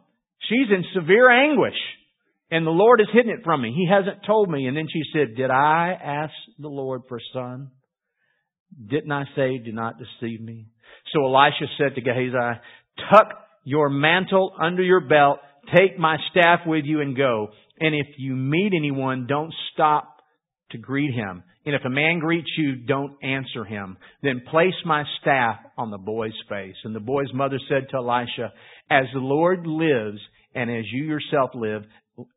She's 0.49 0.67
in 0.69 0.83
severe 0.93 1.29
anguish. 1.29 1.77
And 2.49 2.67
the 2.67 2.71
Lord 2.71 2.99
has 2.99 3.07
hidden 3.13 3.31
it 3.31 3.43
from 3.43 3.61
me. 3.61 3.73
He 3.73 3.87
hasn't 3.89 4.25
told 4.25 4.49
me. 4.49 4.67
And 4.67 4.75
then 4.75 4.87
she 4.91 5.03
said, 5.13 5.35
Did 5.35 5.49
I 5.49 5.97
ask 6.01 6.33
the 6.59 6.67
Lord 6.67 7.03
for 7.07 7.17
a 7.17 7.33
son? 7.33 7.71
Didn't 8.87 9.11
I 9.11 9.25
say, 9.35 9.57
do 9.57 9.71
not 9.71 9.95
deceive 9.97 10.41
me? 10.41 10.67
So 11.13 11.25
Elisha 11.25 11.65
said 11.77 11.95
to 11.95 12.01
Gehazi, 12.01 12.59
tuck 13.11 13.27
your 13.63 13.89
mantle 13.89 14.53
under 14.59 14.81
your 14.81 15.01
belt, 15.01 15.39
take 15.75 15.99
my 15.99 16.17
staff 16.31 16.61
with 16.65 16.85
you 16.85 17.01
and 17.01 17.15
go. 17.15 17.49
And 17.79 17.95
if 17.95 18.07
you 18.17 18.35
meet 18.35 18.71
anyone, 18.75 19.27
don't 19.27 19.53
stop 19.73 20.17
to 20.71 20.77
greet 20.77 21.13
him. 21.13 21.43
And 21.65 21.75
if 21.75 21.81
a 21.85 21.89
man 21.89 22.19
greets 22.19 22.49
you, 22.57 22.75
don't 22.75 23.17
answer 23.23 23.63
him. 23.63 23.97
Then 24.23 24.41
place 24.49 24.73
my 24.85 25.03
staff 25.21 25.57
on 25.77 25.91
the 25.91 25.97
boy's 25.97 26.37
face. 26.49 26.75
And 26.83 26.95
the 26.95 26.99
boy's 26.99 27.31
mother 27.33 27.59
said 27.69 27.87
to 27.91 27.97
Elisha, 27.97 28.51
As 28.89 29.05
the 29.13 29.19
Lord 29.19 29.67
lives, 29.67 30.19
and 30.55 30.71
as 30.71 30.85
you 30.91 31.03
yourself 31.03 31.51
live, 31.53 31.83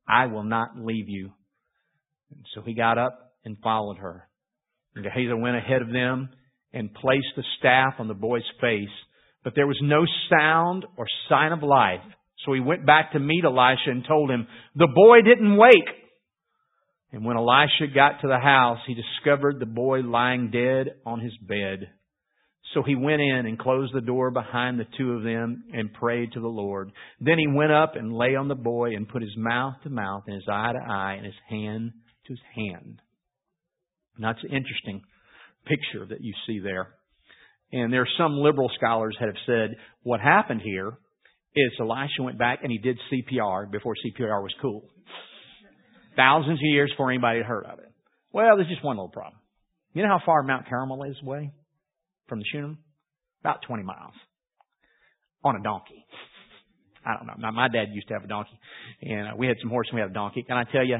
I 0.07 0.27
will 0.27 0.45
not 0.45 0.77
leave 0.77 1.09
you. 1.09 1.33
And 2.31 2.45
so 2.55 2.63
he 2.63 2.75
got 2.75 2.99
up 2.99 3.33
and 3.45 3.57
followed 3.63 3.99
her. 3.99 4.29
And 4.95 5.05
Gehazi 5.05 5.33
went 5.33 5.57
ahead 5.57 5.83
of 5.83 5.89
them 5.89 6.29
and 6.73 6.93
placed 6.93 7.35
the 7.37 7.45
staff 7.59 7.95
on 7.99 8.09
the 8.09 8.15
boy's 8.15 8.43
face, 8.61 8.89
but 9.43 9.55
there 9.55 9.67
was 9.67 9.79
no 9.83 10.05
sound 10.31 10.85
or 10.97 11.07
sign 11.29 11.53
of 11.53 11.63
life. 11.63 12.01
So 12.45 12.53
he 12.53 12.61
went 12.61 12.85
back 12.85 13.13
to 13.13 13.19
meet 13.19 13.45
Elisha 13.45 13.91
and 13.91 14.05
told 14.07 14.31
him, 14.31 14.47
the 14.75 14.89
boy 14.89 15.23
didn't 15.23 15.57
wake. 15.57 15.89
And 17.15 17.25
when 17.25 17.37
Elisha 17.37 17.87
got 17.95 18.21
to 18.23 18.27
the 18.27 18.41
house, 18.41 18.81
he 18.89 18.95
discovered 18.97 19.61
the 19.61 19.67
boy 19.67 20.01
lying 20.01 20.51
dead 20.51 20.97
on 21.07 21.21
his 21.21 21.33
bed. 21.41 21.89
So 22.75 22.83
he 22.83 22.97
went 22.97 23.23
in 23.23 23.47
and 23.47 23.57
closed 23.57 23.95
the 23.95 24.01
door 24.01 24.33
behind 24.33 24.81
the 24.81 24.87
two 24.99 25.13
of 25.13 25.23
them 25.23 25.63
and 25.73 25.95
prayed 25.95 26.33
to 26.33 26.41
the 26.41 26.49
Lord. 26.49 26.91
Then 27.21 27.39
he 27.39 27.47
went 27.47 27.71
up 27.71 27.95
and 27.95 28.13
lay 28.13 28.35
on 28.35 28.49
the 28.49 28.57
boy 28.57 28.97
and 28.97 29.09
put 29.09 29.23
his 29.23 29.37
mouth 29.37 29.75
to 29.85 29.91
mouth 29.91 30.25
and 30.27 30.35
his 30.35 30.49
eye 30.51 30.73
to 30.73 30.91
eye 30.93 31.13
and 31.13 31.25
his 31.25 31.37
hand 31.49 31.93
to 32.27 32.33
his 32.33 32.41
hand. 32.57 33.01
Now, 34.19 34.31
it's 34.31 34.43
an 34.43 34.51
interesting 34.51 35.03
picture 35.67 36.07
that 36.07 36.21
you 36.21 36.35
see 36.49 36.59
there. 36.59 36.95
And 37.71 37.93
there 37.93 38.03
are 38.03 38.19
some 38.19 38.33
liberal 38.39 38.73
scholars 38.75 39.17
that 39.21 39.27
have 39.27 39.37
said 39.47 39.77
what 40.03 40.19
happened 40.19 40.63
here 40.65 40.99
is 41.55 41.71
Elisha 41.79 42.25
went 42.25 42.41
back 42.41 42.59
and 42.65 42.73
he 42.73 42.79
did 42.79 42.99
CPR 43.13 43.71
before 43.71 43.95
CPR 44.05 44.43
was 44.43 44.55
cool. 44.61 44.91
Thousands 46.17 46.59
of 46.59 46.63
years 46.63 46.91
before 46.91 47.11
anybody 47.11 47.39
had 47.39 47.47
heard 47.47 47.65
of 47.65 47.79
it. 47.79 47.91
Well, 48.33 48.57
there's 48.57 48.69
just 48.69 48.85
one 48.85 48.97
little 48.97 49.09
problem. 49.09 49.41
You 49.93 50.03
know 50.03 50.09
how 50.09 50.25
far 50.25 50.43
Mount 50.43 50.69
Carmel 50.69 51.05
is 51.05 51.17
away 51.23 51.53
from 52.29 52.41
the 52.41 52.45
Shunem? 52.53 52.79
About 53.41 53.61
20 53.67 53.83
miles. 53.83 54.15
On 55.45 55.57
a 55.57 55.63
donkey. 55.63 56.05
I 57.05 57.17
don't 57.17 57.27
know. 57.27 57.35
Now, 57.39 57.51
my 57.51 57.69
dad 57.69 57.89
used 57.93 58.09
to 58.09 58.15
have 58.15 58.25
a 58.25 58.29
donkey, 58.29 58.59
and 59.03 59.29
uh, 59.29 59.37
we 59.37 59.47
had 59.47 59.57
some 59.61 59.71
horse 59.71 59.87
and 59.91 59.97
we 59.97 60.01
had 60.01 60.11
a 60.11 60.15
donkey. 60.15 60.45
And 60.49 60.59
I 60.59 60.65
tell 60.65 60.85
you, 60.85 60.97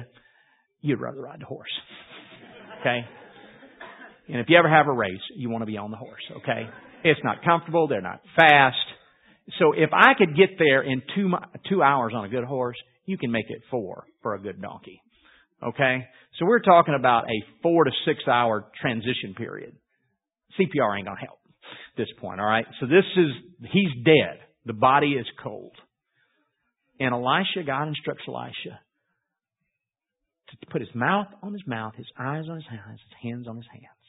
you'd 0.81 1.01
rather 1.01 1.21
ride 1.21 1.41
the 1.41 1.47
horse. 1.47 1.73
Okay? 2.81 3.01
And 4.29 4.41
if 4.41 4.47
you 4.49 4.59
ever 4.59 4.69
have 4.69 4.87
a 4.87 4.93
race, 4.93 5.21
you 5.37 5.51
want 5.51 5.63
to 5.63 5.67
be 5.67 5.77
on 5.77 5.91
the 5.91 5.97
horse, 5.97 6.23
okay? 6.39 6.69
It's 7.03 7.21
not 7.25 7.43
comfortable. 7.45 7.89
They're 7.89 8.01
not 8.01 8.21
fast. 8.37 8.77
So 9.59 9.73
if 9.73 9.91
I 9.93 10.13
could 10.17 10.37
get 10.37 10.51
there 10.59 10.83
in 10.83 11.03
two, 11.15 11.31
two 11.69 11.83
hours 11.83 12.13
on 12.15 12.25
a 12.25 12.29
good 12.29 12.45
horse, 12.45 12.77
you 13.07 13.19
can 13.19 13.31
make 13.31 13.47
it 13.49 13.61
four 13.71 14.05
for 14.23 14.35
a 14.35 14.41
good 14.41 14.61
donkey. 14.61 15.01
Okay? 15.65 16.07
So 16.39 16.47
we're 16.47 16.61
talking 16.61 16.95
about 16.95 17.25
a 17.25 17.45
four 17.63 17.85
to 17.85 17.91
six 18.05 18.27
hour 18.29 18.67
transition 18.81 19.35
period. 19.37 19.77
CPR 20.59 20.99
ain't 20.99 21.07
gonna 21.07 21.21
help 21.21 21.39
at 21.47 21.97
this 21.97 22.09
point, 22.21 22.41
alright? 22.41 22.67
So 22.81 22.87
this 22.87 23.05
is, 23.17 23.31
he's 23.73 24.05
dead. 24.05 24.41
The 24.67 24.73
body 24.73 25.13
is 25.13 25.27
cold. 25.43 25.73
And 27.01 27.13
Elisha, 27.13 27.65
God 27.67 27.89
instructs 27.89 28.23
Elisha 28.29 28.81
to 30.61 30.67
put 30.71 30.81
his 30.81 30.95
mouth 30.95 31.27
on 31.43 31.53
his 31.53 31.67
mouth, 31.67 31.95
his 31.97 32.07
eyes 32.19 32.45
on 32.49 32.57
his 32.57 32.67
eyes, 32.71 32.99
his 32.99 33.31
hands 33.31 33.49
on 33.49 33.57
his 33.57 33.67
hands. 33.73 34.05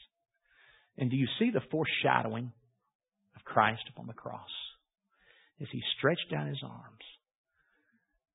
And 0.98 1.10
do 1.10 1.16
you 1.16 1.26
see 1.38 1.50
the 1.50 1.60
foreshadowing 1.70 2.52
of 3.34 3.44
Christ 3.44 3.82
upon 3.90 4.06
the 4.06 4.12
cross? 4.12 4.48
As 5.60 5.68
he 5.72 5.82
stretched 5.98 6.32
out 6.36 6.46
his 6.46 6.62
arms 6.62 7.04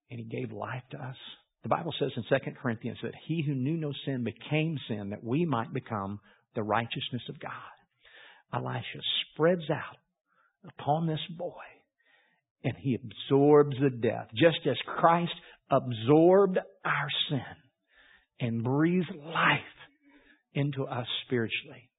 and 0.09 0.19
he 0.19 0.25
gave 0.25 0.51
life 0.51 0.83
to 0.91 0.97
us. 0.97 1.15
The 1.63 1.69
Bible 1.69 1.93
says 1.99 2.11
in 2.15 2.23
2 2.23 2.51
Corinthians 2.61 2.97
that 3.03 3.13
he 3.27 3.43
who 3.45 3.53
knew 3.53 3.77
no 3.77 3.91
sin 4.05 4.23
became 4.23 4.77
sin 4.87 5.11
that 5.11 5.23
we 5.23 5.45
might 5.45 5.73
become 5.73 6.19
the 6.55 6.63
righteousness 6.63 7.21
of 7.29 7.39
God. 7.39 7.51
Elisha 8.53 8.99
spreads 9.33 9.69
out 9.69 9.97
upon 10.67 11.07
this 11.07 11.19
boy 11.37 11.53
and 12.63 12.73
he 12.77 12.95
absorbs 12.95 13.75
the 13.81 13.89
death, 13.89 14.27
just 14.35 14.59
as 14.69 14.77
Christ 14.85 15.33
absorbed 15.69 16.57
our 16.85 17.07
sin 17.29 17.41
and 18.39 18.63
breathed 18.63 19.13
life 19.15 19.59
into 20.53 20.85
us 20.85 21.07
spiritually. 21.25 21.89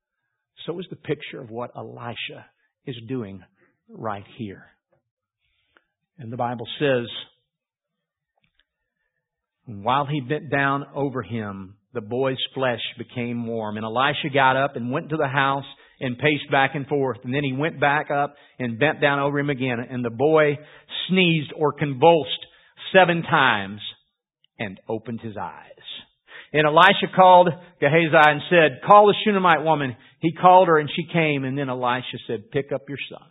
So 0.66 0.78
is 0.78 0.86
the 0.90 0.96
picture 0.96 1.40
of 1.40 1.50
what 1.50 1.70
Elisha 1.76 2.46
is 2.86 2.96
doing 3.08 3.42
right 3.88 4.24
here. 4.38 4.66
And 6.18 6.32
the 6.32 6.36
Bible 6.36 6.66
says, 6.78 7.06
while 9.66 10.06
he 10.06 10.20
bent 10.20 10.50
down 10.50 10.86
over 10.94 11.22
him, 11.22 11.76
the 11.94 12.00
boy's 12.00 12.42
flesh 12.54 12.80
became 12.98 13.46
warm. 13.46 13.76
And 13.76 13.84
Elisha 13.84 14.30
got 14.32 14.56
up 14.56 14.76
and 14.76 14.90
went 14.90 15.10
to 15.10 15.16
the 15.16 15.28
house 15.28 15.64
and 16.00 16.18
paced 16.18 16.50
back 16.50 16.72
and 16.74 16.86
forth. 16.86 17.18
And 17.22 17.32
then 17.32 17.44
he 17.44 17.52
went 17.52 17.78
back 17.80 18.10
up 18.10 18.34
and 18.58 18.78
bent 18.78 19.00
down 19.00 19.20
over 19.20 19.38
him 19.38 19.50
again. 19.50 19.78
And 19.88 20.04
the 20.04 20.10
boy 20.10 20.58
sneezed 21.08 21.52
or 21.56 21.72
convulsed 21.72 22.30
seven 22.92 23.22
times 23.22 23.80
and 24.58 24.80
opened 24.88 25.20
his 25.20 25.36
eyes. 25.40 25.68
And 26.52 26.66
Elisha 26.66 27.14
called 27.14 27.48
Gehazi 27.80 28.10
and 28.12 28.42
said, 28.50 28.80
Call 28.86 29.06
the 29.06 29.14
Shunammite 29.24 29.64
woman. 29.64 29.96
He 30.20 30.32
called 30.32 30.68
her 30.68 30.78
and 30.78 30.90
she 30.94 31.10
came. 31.12 31.44
And 31.44 31.56
then 31.56 31.68
Elisha 31.68 32.18
said, 32.26 32.50
Pick 32.50 32.72
up 32.74 32.82
your 32.88 32.98
son. 33.10 33.28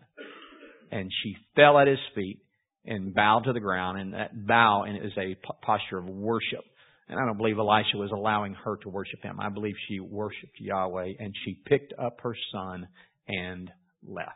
And 0.91 1.11
she 1.23 1.35
fell 1.55 1.77
at 1.77 1.87
his 1.87 1.99
feet 2.15 2.41
and 2.85 3.13
bowed 3.13 3.43
to 3.45 3.53
the 3.53 3.59
ground. 3.59 3.99
And 3.99 4.13
that 4.13 4.47
bow 4.47 4.85
is 4.85 5.11
a 5.17 5.37
posture 5.63 5.97
of 5.97 6.05
worship. 6.05 6.63
And 7.07 7.19
I 7.19 7.25
don't 7.25 7.37
believe 7.37 7.57
Elisha 7.57 7.97
was 7.97 8.11
allowing 8.11 8.53
her 8.53 8.77
to 8.77 8.89
worship 8.89 9.21
him. 9.21 9.39
I 9.39 9.49
believe 9.49 9.75
she 9.87 9.99
worshiped 9.99 10.59
Yahweh 10.59 11.13
and 11.19 11.35
she 11.43 11.59
picked 11.65 11.93
up 11.99 12.19
her 12.23 12.35
son 12.53 12.87
and 13.27 13.69
left. 14.07 14.29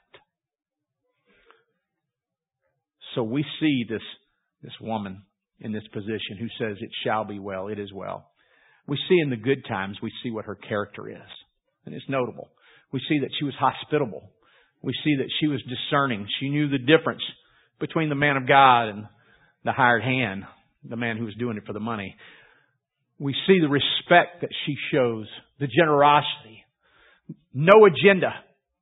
So 3.16 3.24
we 3.24 3.46
see 3.62 3.86
this, 3.88 4.02
this 4.62 4.74
woman 4.82 5.24
in 5.62 5.72
this 5.72 5.88
position 5.94 6.38
who 6.38 6.48
says, 6.60 6.78
It 6.82 6.92
shall 7.06 7.24
be 7.24 7.40
well, 7.40 7.70
it 7.70 7.80
is 7.80 7.94
well. 7.94 8.30
We 8.88 8.98
see 9.10 9.20
in 9.20 9.30
the 9.30 9.38
good 9.38 9.66
times, 9.68 9.98
we 10.04 10.12
see 10.22 10.32
what 10.32 10.46
her 10.46 10.56
character 10.56 11.10
is. 11.10 11.32
And 11.86 11.96
it's 11.96 12.10
notable. 12.10 12.50
We 12.92 13.02
see 13.08 13.20
that 13.20 13.32
she 13.40 13.46
was 13.46 13.56
hospitable. 13.58 14.30
We 14.82 14.94
see 15.04 15.16
that 15.18 15.30
she 15.40 15.48
was 15.48 15.62
discerning. 15.64 16.28
She 16.40 16.50
knew 16.50 16.70
the 16.70 16.78
difference 16.78 17.24
between 17.80 18.10
the 18.10 18.16
man 18.16 18.38
of 18.38 18.48
God 18.48 18.90
and 18.90 19.06
the 19.64 19.72
hired 19.72 20.04
hand, 20.04 20.44
the 20.88 20.96
man 20.96 21.18
who 21.18 21.26
was 21.26 21.36
doing 21.36 21.58
it 21.58 21.66
for 21.66 21.74
the 21.74 21.80
money. 21.80 22.16
We 23.18 23.34
see 23.48 23.60
the 23.60 23.70
respect 23.70 24.42
that 24.42 24.50
she 24.66 24.76
shows, 24.92 25.28
the 25.60 25.68
generosity, 25.68 26.64
no 27.54 27.86
agenda, 27.86 28.34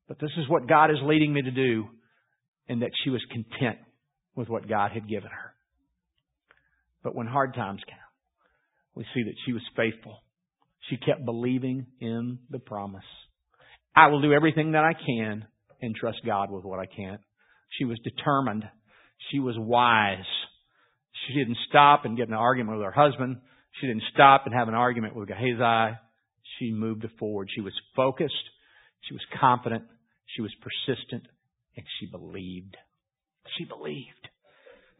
but 0.07 0.19
this 0.19 0.31
is 0.37 0.49
what 0.49 0.67
God 0.67 0.91
is 0.91 0.97
leading 1.03 1.33
me 1.33 1.43
to 1.43 1.51
do, 1.51 1.87
and 2.67 2.81
that 2.81 2.91
she 3.03 3.09
was 3.09 3.21
content 3.31 3.77
with 4.35 4.49
what 4.49 4.67
God 4.67 4.91
had 4.91 5.07
given 5.07 5.29
her. 5.29 5.53
But 7.03 7.15
when 7.15 7.27
hard 7.27 7.53
times 7.53 7.81
came, 7.87 7.97
we 8.95 9.05
see 9.13 9.23
that 9.23 9.35
she 9.45 9.53
was 9.53 9.61
faithful. 9.75 10.23
She 10.89 10.97
kept 10.97 11.25
believing 11.25 11.85
in 11.99 12.39
the 12.49 12.59
promise. 12.59 13.03
I 13.95 14.07
will 14.07 14.21
do 14.21 14.33
everything 14.33 14.71
that 14.71 14.83
I 14.83 14.93
can 14.93 15.45
and 15.81 15.95
trust 15.95 16.19
God 16.25 16.51
with 16.51 16.63
what 16.63 16.79
I 16.79 16.85
can't. 16.85 17.21
She 17.77 17.85
was 17.85 17.99
determined. 18.03 18.63
She 19.31 19.39
was 19.39 19.55
wise. 19.57 20.25
She 21.27 21.33
didn't 21.33 21.57
stop 21.69 22.05
and 22.05 22.17
get 22.17 22.27
in 22.27 22.33
an 22.33 22.39
argument 22.39 22.77
with 22.77 22.85
her 22.85 22.91
husband. 22.91 23.37
She 23.79 23.87
didn't 23.87 24.03
stop 24.13 24.43
and 24.45 24.53
have 24.53 24.67
an 24.67 24.73
argument 24.73 25.15
with 25.15 25.29
Gehazi. 25.29 25.97
She 26.59 26.71
moved 26.71 27.05
forward. 27.17 27.49
She 27.53 27.61
was 27.61 27.73
focused. 27.95 28.33
She 29.07 29.13
was 29.13 29.21
confident. 29.39 29.83
She 30.35 30.41
was 30.41 30.51
persistent. 30.61 31.23
And 31.75 31.85
she 31.99 32.05
believed. 32.05 32.77
She 33.57 33.65
believed. 33.65 34.27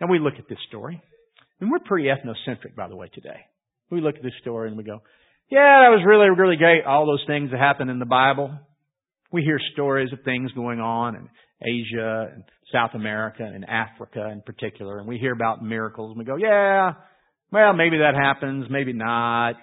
Now 0.02 0.08
we 0.08 0.20
look 0.20 0.36
at 0.40 0.50
this 0.50 0.58
story. 0.68 1.02
And 1.60 1.72
we're 1.72 1.80
pretty 1.80 2.10
ethnocentric, 2.10 2.76
by 2.76 2.88
the 2.88 2.96
way, 2.96 3.10
today. 3.14 3.42
We 3.90 4.02
look 4.02 4.16
at 4.16 4.24
this 4.24 4.34
story 4.42 4.70
and 4.70 4.78
we 4.78 4.84
go, 4.84 5.02
yeah, 5.50 5.84
that 5.84 5.96
was 5.96 6.04
really, 6.06 6.30
really 6.30 6.58
great. 6.58 6.84
All 6.86 7.06
those 7.06 7.24
things 7.28 7.52
that 7.52 7.60
happen 7.60 7.90
in 7.90 8.00
the 8.00 8.06
Bible. 8.06 8.58
We 9.32 9.44
hear 9.44 9.60
stories 9.74 10.12
of 10.14 10.24
things 10.24 10.52
going 10.54 10.80
on 10.80 11.16
in 11.16 11.30
Asia 11.64 12.30
and 12.34 12.44
South 12.72 12.92
America 12.94 13.44
and 13.44 13.66
Africa 13.66 14.30
in 14.32 14.42
particular, 14.42 15.00
and 15.00 15.08
we 15.08 15.18
hear 15.18 15.34
about 15.34 15.64
miracles 15.64 16.10
and 16.10 16.20
we 16.20 16.26
go, 16.26 16.36
yeah, 16.36 16.94
well, 17.52 17.74
maybe 17.74 17.98
that 17.98 18.16
happens, 18.16 18.66
maybe 18.70 18.94
not. 18.94 19.54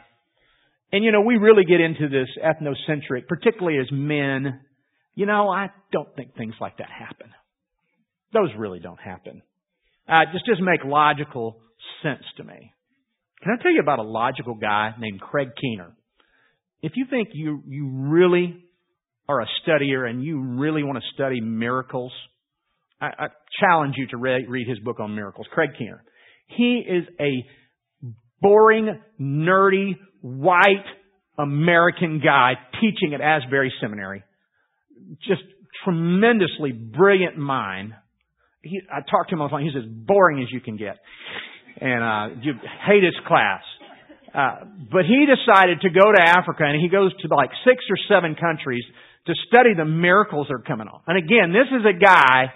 And 0.93 1.05
you 1.05 1.13
know, 1.13 1.23
we 1.23 1.37
really 1.37 1.65
get 1.65 1.81
into 1.81 2.09
this 2.09 2.29
ethnocentric, 2.43 3.27
particularly 3.29 3.79
as 3.79 3.87
men. 3.91 4.61
You 5.15 5.27
know, 5.27 5.49
I 5.49 5.69
don't 5.93 6.15
think 6.17 6.37
things 6.37 6.55
like 6.61 6.79
that 6.79 6.89
happen. 6.89 7.31
Those 8.33 8.51
really 8.57 8.79
don't 8.79 9.01
happen. 9.01 9.43
Uh, 10.09 10.23
it 10.23 10.29
just 10.33 10.47
doesn't 10.47 10.65
make 10.65 10.85
logical 10.85 11.61
sense 12.03 12.23
to 12.37 12.45
me. 12.45 12.73
Can 13.43 13.57
I 13.59 13.63
tell 13.63 13.73
you 13.73 13.81
about 13.81 13.99
a 13.99 14.03
logical 14.03 14.55
guy 14.55 14.93
named 14.99 15.21
Craig 15.21 15.49
Keener? 15.61 15.93
If 16.83 16.93
you 16.95 17.07
think 17.09 17.31
you, 17.33 17.63
you 17.67 17.89
really 17.89 18.65
are 19.31 19.41
a 19.41 19.47
studier 19.65 20.09
and 20.09 20.25
you 20.25 20.41
really 20.41 20.83
want 20.83 20.99
to 20.99 21.05
study 21.15 21.41
miracles, 21.41 22.13
I, 23.01 23.07
I 23.07 23.27
challenge 23.61 23.95
you 23.97 24.07
to 24.09 24.17
read, 24.17 24.43
read 24.49 24.69
his 24.69 24.79
book 24.81 25.01
on 25.01 25.15
miracles. 25.15 25.47
Craig 25.53 25.71
Keener. 25.79 26.03
He 26.47 26.85
is 26.87 27.05
a 27.21 27.47
boring, 28.41 29.01
nerdy, 29.21 29.97
white 30.21 30.85
American 31.39 32.21
guy 32.25 32.55
teaching 32.81 33.15
at 33.15 33.21
Asbury 33.21 33.73
Seminary. 33.81 34.25
Just 35.27 35.43
tremendously 35.85 36.73
brilliant 36.73 37.39
mind. 37.39 37.93
He, 38.63 38.81
I 38.93 39.01
talked 39.09 39.31
to 39.31 39.37
him 39.37 39.43
on 39.43 39.49
the 39.49 39.51
phone. 39.51 39.63
He's 39.63 39.77
as 39.77 39.89
boring 39.89 40.43
as 40.43 40.49
you 40.51 40.61
can 40.61 40.77
get 40.77 40.97
and 41.81 42.03
uh, 42.03 42.41
you 42.43 42.53
hate 42.87 43.03
his 43.03 43.17
class. 43.27 43.63
Uh, 44.35 44.65
but 44.93 45.05
he 45.07 45.27
decided 45.27 45.81
to 45.81 45.91
go 45.91 46.13
to 46.13 46.21
Africa, 46.23 46.63
and 46.63 46.81
he 46.81 46.89
goes 46.89 47.13
to 47.23 47.35
like 47.35 47.51
six 47.65 47.83
or 47.91 47.99
seven 48.09 48.37
countries 48.37 48.85
to 49.27 49.35
study 49.49 49.75
the 49.77 49.85
miracles 49.85 50.47
that 50.49 50.55
are 50.55 50.67
coming 50.67 50.89
on. 50.89 51.01
And 51.07 51.19
again, 51.19 51.53
this 51.53 51.69
is 51.69 51.85
a 51.85 51.99
guy 51.99 52.53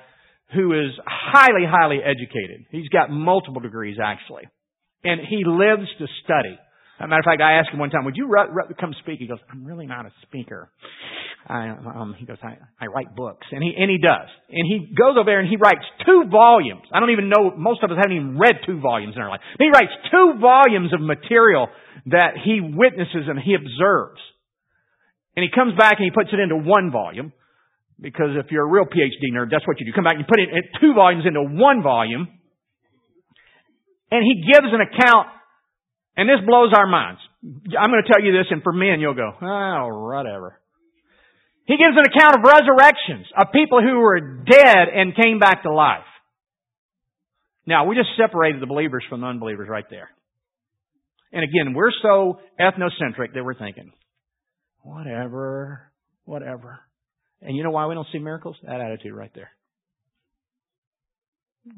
who 0.54 0.72
is 0.72 0.92
highly, 1.06 1.66
highly 1.68 1.98
educated. 2.02 2.66
He's 2.70 2.88
got 2.88 3.10
multiple 3.10 3.60
degrees 3.60 3.98
actually, 4.02 4.44
and 5.02 5.20
he 5.20 5.44
lives 5.44 5.88
to 5.98 6.06
study. 6.24 6.58
As 7.00 7.06
a 7.06 7.08
matter 7.08 7.20
of 7.20 7.24
fact, 7.24 7.42
I 7.42 7.58
asked 7.58 7.70
him 7.70 7.80
one 7.80 7.90
time, 7.90 8.04
"Would 8.04 8.16
you 8.16 8.30
come 8.78 8.94
speak?" 9.02 9.18
He 9.18 9.26
goes, 9.26 9.40
"I'm 9.50 9.64
really 9.64 9.86
not 9.86 10.06
a 10.06 10.12
speaker." 10.22 10.70
I, 11.46 11.68
um, 11.68 12.14
he 12.18 12.24
goes, 12.24 12.38
I, 12.42 12.56
I 12.80 12.86
write 12.86 13.14
books. 13.14 13.46
And 13.52 13.62
he, 13.62 13.74
and 13.76 13.90
he 13.90 13.98
does. 13.98 14.28
And 14.48 14.64
he 14.66 14.94
goes 14.96 15.16
over 15.18 15.28
there 15.28 15.40
and 15.40 15.48
he 15.48 15.56
writes 15.56 15.84
two 16.06 16.24
volumes. 16.30 16.88
I 16.92 17.00
don't 17.00 17.10
even 17.10 17.28
know, 17.28 17.52
most 17.56 17.82
of 17.82 17.90
us 17.90 17.98
haven't 18.00 18.16
even 18.16 18.38
read 18.38 18.64
two 18.64 18.80
volumes 18.80 19.14
in 19.16 19.22
our 19.22 19.28
life. 19.28 19.40
But 19.58 19.64
he 19.64 19.70
writes 19.70 19.92
two 20.10 20.40
volumes 20.40 20.92
of 20.94 21.00
material 21.00 21.68
that 22.06 22.40
he 22.42 22.60
witnesses 22.60 23.28
and 23.28 23.38
he 23.38 23.54
observes. 23.54 24.20
And 25.36 25.42
he 25.42 25.50
comes 25.54 25.76
back 25.76 25.94
and 25.98 26.04
he 26.04 26.10
puts 26.10 26.30
it 26.32 26.38
into 26.38 26.56
one 26.56 26.90
volume. 26.90 27.32
Because 28.00 28.34
if 28.34 28.50
you're 28.50 28.66
a 28.66 28.70
real 28.70 28.84
PhD 28.84 29.30
nerd, 29.32 29.50
that's 29.50 29.66
what 29.66 29.78
you 29.78 29.86
do. 29.86 29.92
Come 29.94 30.04
back 30.04 30.16
and 30.16 30.26
put 30.26 30.40
it 30.40 30.48
in 30.50 30.62
two 30.80 30.94
volumes 30.94 31.24
into 31.26 31.42
one 31.42 31.82
volume. 31.82 32.28
And 34.10 34.22
he 34.22 34.42
gives 34.46 34.66
an 34.70 34.80
account, 34.80 35.28
and 36.16 36.28
this 36.28 36.44
blows 36.46 36.72
our 36.76 36.86
minds. 36.86 37.20
I'm 37.42 37.90
going 37.90 38.02
to 38.02 38.10
tell 38.10 38.22
you 38.22 38.32
this, 38.32 38.46
and 38.50 38.62
for 38.62 38.72
men, 38.72 39.00
you'll 39.00 39.14
go, 39.14 39.30
oh, 39.40 40.06
whatever. 40.06 40.60
He 41.66 41.76
gives 41.76 41.96
an 41.96 42.04
account 42.04 42.36
of 42.36 42.42
resurrections, 42.44 43.26
of 43.36 43.52
people 43.52 43.80
who 43.80 44.00
were 44.00 44.20
dead 44.44 44.88
and 44.92 45.16
came 45.16 45.38
back 45.38 45.62
to 45.62 45.72
life. 45.72 46.06
Now, 47.66 47.86
we 47.86 47.96
just 47.96 48.10
separated 48.16 48.60
the 48.60 48.66
believers 48.66 49.04
from 49.08 49.22
the 49.22 49.26
unbelievers 49.26 49.68
right 49.70 49.86
there. 49.88 50.10
And 51.32 51.42
again, 51.42 51.74
we're 51.74 51.90
so 52.02 52.38
ethnocentric 52.60 53.34
that 53.34 53.42
we're 53.42 53.58
thinking, 53.58 53.92
whatever, 54.84 55.90
whatever. 56.24 56.78
And 57.42 57.56
you 57.56 57.64
know 57.64 57.70
why 57.70 57.86
we 57.86 57.94
don't 57.94 58.06
see 58.12 58.18
miracles? 58.18 58.56
That 58.62 58.80
attitude 58.80 59.14
right 59.14 59.32
there. 59.34 59.50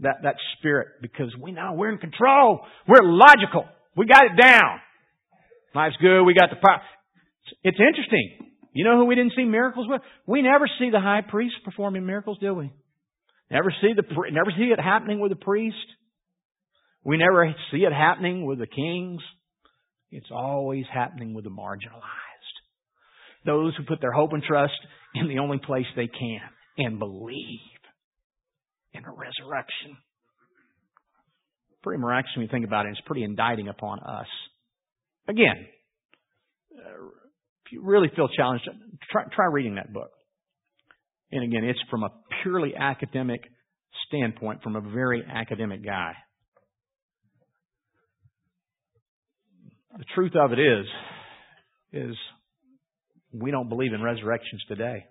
That, 0.01 0.16
that 0.25 0.35
spirit, 0.59 0.88
because 1.01 1.31
we 1.40 1.53
know 1.53 1.73
we're 1.75 1.92
in 1.92 1.99
control. 1.99 2.61
We're 2.88 3.05
logical. 3.05 3.64
We 3.97 4.07
got 4.07 4.25
it 4.25 4.40
down. 4.40 4.81
Life's 5.75 5.97
good. 6.01 6.25
We 6.25 6.35
got 6.35 6.51
the 6.51 6.57
power. 6.57 6.83
It's 7.62 7.79
interesting. 7.79 8.53
You 8.73 8.85
know 8.85 8.99
who 8.99 9.05
we 9.07 9.14
didn't 9.14 9.33
see 9.37 9.45
miracles 9.45 9.87
with? 9.88 10.03
We 10.27 10.42
never 10.42 10.69
see 10.79 10.90
the 10.90 11.01
high 11.01 11.23
priest 11.27 11.55
performing 11.64 12.05
miracles, 12.05 12.38
do 12.40 12.53
we? 12.55 12.73
Never 13.51 13.73
see 13.81 13.92
the, 13.95 14.03
never 14.33 14.51
see 14.57 14.64
it 14.64 14.81
happening 14.81 15.21
with 15.21 15.31
the 15.31 15.37
priest. 15.37 15.77
We 17.05 17.16
never 17.16 17.55
see 17.71 17.79
it 17.79 17.92
happening 17.92 18.45
with 18.45 18.59
the 18.59 18.66
kings. 18.66 19.23
It's 20.11 20.27
always 20.33 20.85
happening 20.92 21.35
with 21.35 21.45
the 21.45 21.51
marginalized. 21.51 22.36
Those 23.46 23.74
who 23.76 23.85
put 23.85 24.00
their 24.00 24.12
hope 24.12 24.32
and 24.32 24.42
trust 24.42 24.74
in 25.14 25.28
the 25.28 25.38
only 25.38 25.59
place 25.59 25.87
they 25.94 26.09
can 26.09 26.40
and 26.78 26.98
believe 26.98 27.61
in 28.92 29.04
a 29.04 29.11
resurrection. 29.11 29.96
Pretty 31.82 32.00
miraculous 32.00 32.37
when 32.37 32.42
you 32.42 32.50
think 32.50 32.66
about 32.66 32.87
it. 32.87 32.90
It's 32.90 33.00
pretty 33.06 33.22
indicting 33.22 33.68
upon 33.68 34.00
us. 34.00 34.26
Again, 35.28 35.66
if 36.72 37.72
you 37.72 37.82
really 37.82 38.11
feel 38.14 38.28
challenged, 38.28 38.68
try, 39.11 39.22
try 39.35 39.46
reading 39.46 39.76
that 39.76 39.92
book. 39.92 40.11
And 41.30 41.44
again, 41.44 41.64
it's 41.64 41.78
from 41.90 42.02
a 42.02 42.11
purely 42.42 42.74
academic 42.76 43.40
standpoint, 44.09 44.62
from 44.62 44.76
a 44.76 44.80
very 44.80 45.24
academic 45.24 45.85
guy. 45.85 46.12
The 49.96 50.04
truth 50.14 50.32
of 50.37 50.52
it 50.52 50.59
is, 50.59 50.87
is 51.92 52.16
we 53.32 53.50
don't 53.50 53.68
believe 53.68 53.92
in 53.92 54.02
resurrections 54.02 54.62
today. 54.68 55.06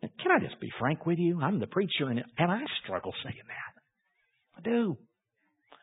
Can 0.00 0.30
I 0.30 0.44
just 0.44 0.60
be 0.60 0.70
frank 0.78 1.06
with 1.06 1.18
you? 1.18 1.40
I'm 1.40 1.60
the 1.60 1.66
preacher 1.66 2.08
and, 2.08 2.22
and 2.38 2.52
I 2.52 2.60
struggle 2.82 3.12
saying 3.22 3.36
that. 3.46 4.58
I 4.58 4.60
do. 4.60 4.98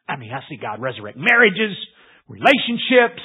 I 0.08 0.18
mean, 0.18 0.32
I 0.32 0.42
see 0.50 0.58
God 0.62 0.82
resurrect 0.82 1.18
marriages, 1.18 1.76
relationships, 2.28 3.22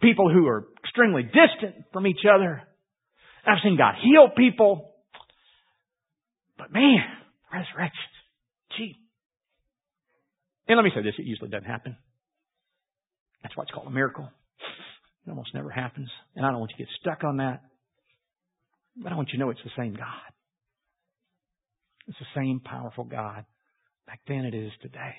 people 0.00 0.32
who 0.32 0.46
are 0.46 0.66
extremely 0.84 1.22
distant 1.22 1.86
from 1.92 2.06
each 2.06 2.24
other. 2.32 2.62
I've 3.46 3.58
seen 3.62 3.76
God 3.76 3.94
heal 4.02 4.28
people. 4.36 4.92
But 6.58 6.72
man, 6.72 6.98
resurrection, 7.52 8.10
gee. 8.76 8.96
And 10.68 10.76
let 10.76 10.84
me 10.84 10.92
say 10.94 11.02
this, 11.02 11.14
it 11.18 11.26
usually 11.26 11.50
doesn't 11.50 11.68
happen. 11.68 11.96
That's 13.42 13.56
why 13.56 13.64
it's 13.64 13.72
called 13.72 13.88
a 13.88 13.90
miracle. 13.90 14.28
It 15.26 15.30
almost 15.30 15.54
never 15.54 15.70
happens. 15.70 16.08
And 16.34 16.44
I 16.44 16.50
don't 16.50 16.60
want 16.60 16.72
you 16.76 16.84
to 16.84 16.90
get 16.90 17.00
stuck 17.00 17.24
on 17.24 17.38
that. 17.38 17.62
But 18.96 19.12
I 19.12 19.16
want 19.16 19.28
you 19.32 19.38
to 19.38 19.44
know 19.44 19.50
it's 19.50 19.60
the 19.64 19.70
same 19.76 19.94
God. 19.94 20.30
It's 22.08 22.18
the 22.18 22.40
same 22.40 22.60
powerful 22.60 23.04
God. 23.04 23.44
Back 24.06 24.20
then 24.26 24.44
it 24.44 24.54
is 24.54 24.72
today. 24.82 25.14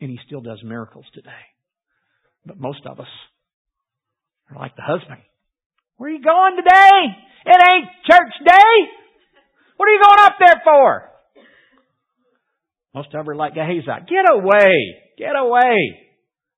And 0.00 0.10
He 0.10 0.18
still 0.26 0.40
does 0.40 0.60
miracles 0.64 1.04
today. 1.12 1.30
But 2.46 2.58
most 2.58 2.80
of 2.86 2.98
us 2.98 3.08
are 4.50 4.58
like 4.58 4.74
the 4.76 4.82
husband. 4.82 5.20
Where 5.96 6.08
are 6.10 6.12
you 6.12 6.22
going 6.22 6.56
today? 6.56 7.00
It 7.46 7.60
ain't 7.72 7.88
church 8.10 8.32
day. 8.46 8.72
What 9.76 9.88
are 9.88 9.92
you 9.92 10.02
going 10.02 10.26
up 10.26 10.34
there 10.40 10.62
for? 10.64 11.10
Most 12.94 13.06
of 13.08 13.12
them 13.12 13.28
are 13.30 13.36
like 13.36 13.54
Gehazi. 13.54 13.86
Get 14.08 14.24
away! 14.32 14.72
Get 15.16 15.36
away! 15.36 16.09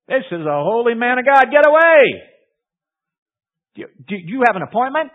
This 0.09 0.25
is 0.31 0.41
a 0.41 0.63
holy 0.63 0.95
man 0.95 1.19
of 1.19 1.25
God. 1.25 1.45
Get 1.51 1.67
away! 1.67 2.23
Do, 3.75 3.85
do 4.09 4.17
you 4.17 4.43
have 4.47 4.57
an 4.57 4.63
appointment? 4.63 5.11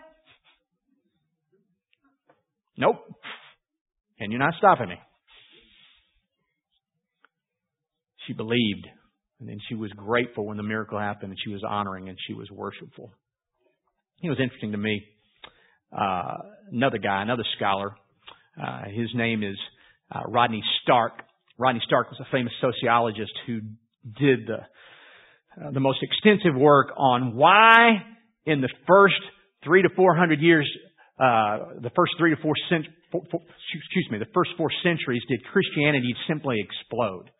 Nope. 2.76 2.96
And 4.18 4.32
you're 4.32 4.40
not 4.40 4.54
stopping 4.58 4.88
me. 4.88 4.96
She 8.26 8.32
believed. 8.32 8.86
And 9.40 9.48
then 9.48 9.58
she 9.68 9.74
was 9.74 9.90
grateful 9.92 10.46
when 10.46 10.56
the 10.56 10.62
miracle 10.62 10.98
happened 10.98 11.30
and 11.30 11.38
she 11.44 11.52
was 11.52 11.62
honoring 11.68 12.08
and 12.08 12.18
she 12.26 12.34
was 12.34 12.50
worshipful. 12.50 13.12
It 14.22 14.28
was 14.28 14.40
interesting 14.40 14.72
to 14.72 14.78
me 14.78 15.04
uh, 15.96 16.38
another 16.72 16.98
guy, 16.98 17.22
another 17.22 17.44
scholar. 17.56 17.94
Uh, 18.60 18.84
his 18.86 19.08
name 19.14 19.42
is 19.42 19.56
uh, 20.12 20.22
Rodney 20.26 20.62
Stark. 20.82 21.12
Rodney 21.56 21.80
Stark 21.86 22.10
was 22.10 22.20
a 22.20 22.26
famous 22.32 22.52
sociologist 22.60 23.32
who 23.46 23.60
did 24.18 24.46
the 24.46 24.58
uh, 25.58 25.70
the 25.72 25.80
most 25.80 25.98
extensive 26.02 26.54
work 26.58 26.88
on 26.96 27.34
why 27.34 28.02
in 28.46 28.60
the 28.60 28.68
first 28.86 29.20
three 29.64 29.82
to 29.82 29.88
four 29.96 30.16
hundred 30.16 30.40
years, 30.40 30.68
uh, 31.18 31.80
the 31.82 31.90
first 31.96 32.12
three 32.18 32.34
to 32.34 32.40
four, 32.40 32.54
cent- 32.70 32.86
four, 33.10 33.22
four, 33.30 33.40
excuse 33.42 34.08
me, 34.10 34.18
the 34.18 34.30
first 34.34 34.50
four 34.56 34.68
centuries 34.82 35.22
did 35.28 35.44
Christianity 35.44 36.14
simply 36.28 36.56
explode. 36.60 37.30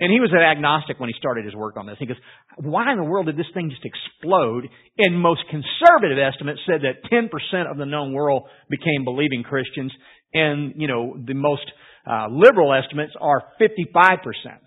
And 0.00 0.10
he 0.10 0.18
was 0.18 0.30
an 0.32 0.42
agnostic 0.42 0.98
when 0.98 1.08
he 1.08 1.14
started 1.18 1.44
his 1.44 1.54
work 1.54 1.76
on 1.76 1.86
this. 1.86 1.96
He 2.00 2.06
goes, 2.06 2.18
why 2.58 2.90
in 2.90 2.98
the 2.98 3.04
world 3.04 3.26
did 3.26 3.36
this 3.36 3.46
thing 3.54 3.70
just 3.70 3.86
explode? 3.86 4.66
And 4.98 5.20
most 5.20 5.42
conservative 5.46 6.18
estimates 6.18 6.60
said 6.66 6.82
that 6.82 7.06
10% 7.06 7.70
of 7.70 7.78
the 7.78 7.86
known 7.86 8.12
world 8.12 8.42
became 8.68 9.04
believing 9.04 9.44
Christians. 9.44 9.92
And, 10.34 10.74
you 10.76 10.88
know, 10.88 11.16
the 11.16 11.34
most 11.34 11.64
uh, 12.04 12.26
liberal 12.28 12.74
estimates 12.74 13.12
are 13.20 13.42
55%. 13.60 14.18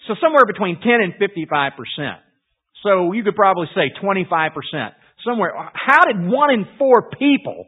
So 0.07 0.15
somewhere 0.21 0.45
between 0.47 0.79
10 0.81 0.89
and 1.03 1.13
55%. 1.13 1.71
So 2.83 3.11
you 3.13 3.23
could 3.23 3.35
probably 3.35 3.67
say 3.75 3.91
25%. 4.01 4.51
Somewhere. 5.25 5.51
How 5.73 6.05
did 6.05 6.29
one 6.29 6.53
in 6.53 6.65
four 6.77 7.09
people 7.09 7.65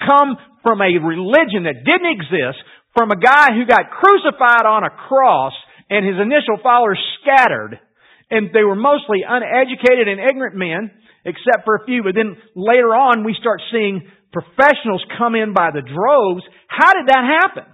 come 0.00 0.36
from 0.62 0.80
a 0.80 0.98
religion 0.98 1.68
that 1.68 1.84
didn't 1.84 2.10
exist, 2.10 2.58
from 2.96 3.10
a 3.10 3.18
guy 3.18 3.52
who 3.52 3.66
got 3.66 3.90
crucified 3.90 4.66
on 4.66 4.84
a 4.84 4.90
cross, 4.90 5.52
and 5.90 6.06
his 6.06 6.16
initial 6.16 6.58
followers 6.62 6.98
scattered. 7.20 7.78
And 8.30 8.50
they 8.54 8.62
were 8.62 8.74
mostly 8.74 9.20
uneducated 9.26 10.08
and 10.08 10.18
ignorant 10.18 10.56
men, 10.56 10.90
except 11.24 11.64
for 11.64 11.76
a 11.76 11.84
few. 11.84 12.02
But 12.02 12.14
then 12.14 12.36
later 12.56 12.96
on, 12.96 13.24
we 13.24 13.36
start 13.38 13.60
seeing 13.70 14.08
professionals 14.34 15.00
come 15.16 15.38
in 15.38 15.54
by 15.54 15.70
the 15.70 15.80
droves. 15.80 16.42
How 16.66 16.92
did 16.92 17.06
that 17.06 17.22
happen? 17.22 17.70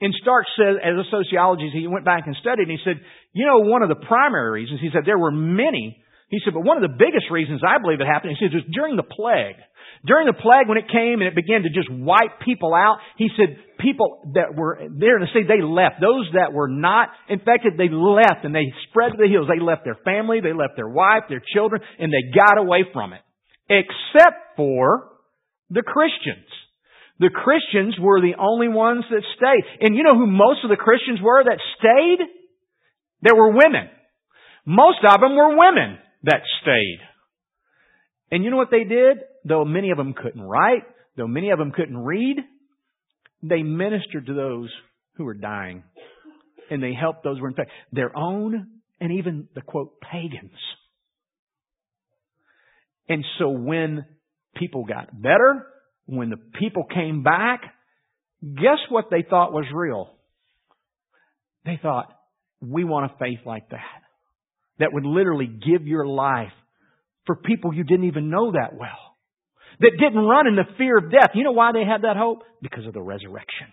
And 0.00 0.14
Stark 0.22 0.46
said, 0.54 0.78
as 0.78 0.94
a 0.94 1.06
sociologist, 1.10 1.74
he 1.74 1.86
went 1.86 2.04
back 2.04 2.24
and 2.26 2.36
studied, 2.38 2.70
and 2.70 2.74
he 2.76 2.82
said, 2.84 3.02
you 3.32 3.46
know, 3.46 3.66
one 3.66 3.82
of 3.82 3.88
the 3.88 3.98
primary 3.98 4.62
reasons, 4.62 4.80
he 4.80 4.90
said, 4.92 5.02
there 5.04 5.18
were 5.18 5.34
many. 5.34 5.98
He 6.28 6.38
said, 6.44 6.54
but 6.54 6.62
one 6.62 6.76
of 6.76 6.86
the 6.86 6.94
biggest 6.94 7.30
reasons 7.30 7.62
I 7.66 7.82
believe 7.82 8.00
it 8.00 8.06
happened, 8.06 8.36
he 8.38 8.40
said, 8.40 8.54
was 8.54 8.66
during 8.70 8.96
the 8.96 9.06
plague. 9.06 9.58
During 10.04 10.26
the 10.26 10.36
plague, 10.36 10.68
when 10.68 10.76
it 10.76 10.92
came 10.92 11.24
and 11.24 11.28
it 11.30 11.34
began 11.34 11.62
to 11.62 11.72
just 11.72 11.88
wipe 11.88 12.44
people 12.44 12.74
out, 12.74 12.98
he 13.16 13.32
said 13.38 13.56
people 13.80 14.20
that 14.34 14.52
were 14.52 14.76
there 14.92 15.16
to 15.18 15.26
say 15.32 15.48
they 15.48 15.64
left. 15.64 15.96
Those 15.96 16.28
that 16.34 16.52
were 16.52 16.68
not 16.68 17.08
infected, 17.28 17.78
they 17.78 17.88
left 17.88 18.44
and 18.44 18.54
they 18.54 18.68
spread 18.90 19.12
to 19.12 19.16
the 19.16 19.30
hills. 19.30 19.48
They 19.48 19.62
left 19.62 19.84
their 19.84 19.96
family, 20.04 20.40
they 20.44 20.52
left 20.52 20.76
their 20.76 20.88
wife, 20.88 21.24
their 21.30 21.42
children, 21.54 21.80
and 21.98 22.12
they 22.12 22.36
got 22.36 22.58
away 22.58 22.84
from 22.92 23.14
it. 23.14 23.22
Except 23.70 24.60
for 24.60 25.13
the 25.70 25.82
Christians. 25.82 26.46
The 27.20 27.30
Christians 27.30 27.96
were 28.00 28.20
the 28.20 28.34
only 28.38 28.68
ones 28.68 29.04
that 29.10 29.22
stayed. 29.36 29.64
And 29.80 29.96
you 29.96 30.02
know 30.02 30.16
who 30.16 30.26
most 30.26 30.64
of 30.64 30.70
the 30.70 30.76
Christians 30.76 31.20
were 31.22 31.44
that 31.44 31.60
stayed? 31.78 32.26
There 33.22 33.36
were 33.36 33.50
women. 33.52 33.88
Most 34.66 34.98
of 35.08 35.20
them 35.20 35.36
were 35.36 35.56
women 35.56 35.98
that 36.24 36.42
stayed. 36.62 36.98
And 38.30 38.42
you 38.42 38.50
know 38.50 38.56
what 38.56 38.70
they 38.70 38.84
did? 38.84 39.18
Though 39.44 39.64
many 39.64 39.90
of 39.90 39.96
them 39.96 40.14
couldn't 40.14 40.42
write, 40.42 40.82
though 41.16 41.28
many 41.28 41.50
of 41.50 41.58
them 41.58 41.70
couldn't 41.70 41.96
read, 41.96 42.36
they 43.42 43.62
ministered 43.62 44.26
to 44.26 44.34
those 44.34 44.70
who 45.16 45.24
were 45.24 45.34
dying. 45.34 45.84
And 46.70 46.82
they 46.82 46.94
helped 46.94 47.22
those 47.22 47.36
who 47.36 47.42
were 47.42 47.50
infected. 47.50 47.74
Their 47.92 48.16
own 48.16 48.68
and 49.00 49.12
even 49.12 49.48
the 49.54 49.60
quote 49.60 50.00
pagans. 50.00 50.58
And 53.08 53.24
so 53.38 53.50
when 53.50 54.06
people 54.54 54.84
got 54.84 55.20
better, 55.20 55.66
when 56.06 56.30
the 56.30 56.36
people 56.36 56.84
came 56.84 57.22
back, 57.22 57.62
guess 58.42 58.78
what 58.90 59.06
they 59.10 59.24
thought 59.28 59.52
was 59.52 59.64
real? 59.72 60.10
They 61.64 61.78
thought, 61.80 62.12
we 62.60 62.84
want 62.84 63.10
a 63.10 63.18
faith 63.18 63.40
like 63.46 63.70
that. 63.70 63.80
That 64.78 64.92
would 64.92 65.06
literally 65.06 65.46
give 65.46 65.86
your 65.86 66.06
life 66.06 66.52
for 67.26 67.36
people 67.36 67.72
you 67.72 67.84
didn't 67.84 68.06
even 68.06 68.28
know 68.28 68.52
that 68.52 68.74
well. 68.74 69.16
that 69.80 69.92
didn't 69.98 70.24
run 70.24 70.46
in 70.46 70.56
the 70.56 70.64
fear 70.78 70.98
of 70.98 71.10
death. 71.10 71.30
You 71.34 71.44
know 71.44 71.52
why 71.52 71.72
they 71.72 71.84
had 71.84 72.02
that 72.02 72.16
hope? 72.16 72.42
Because 72.62 72.86
of 72.86 72.92
the 72.92 73.02
resurrection. 73.02 73.68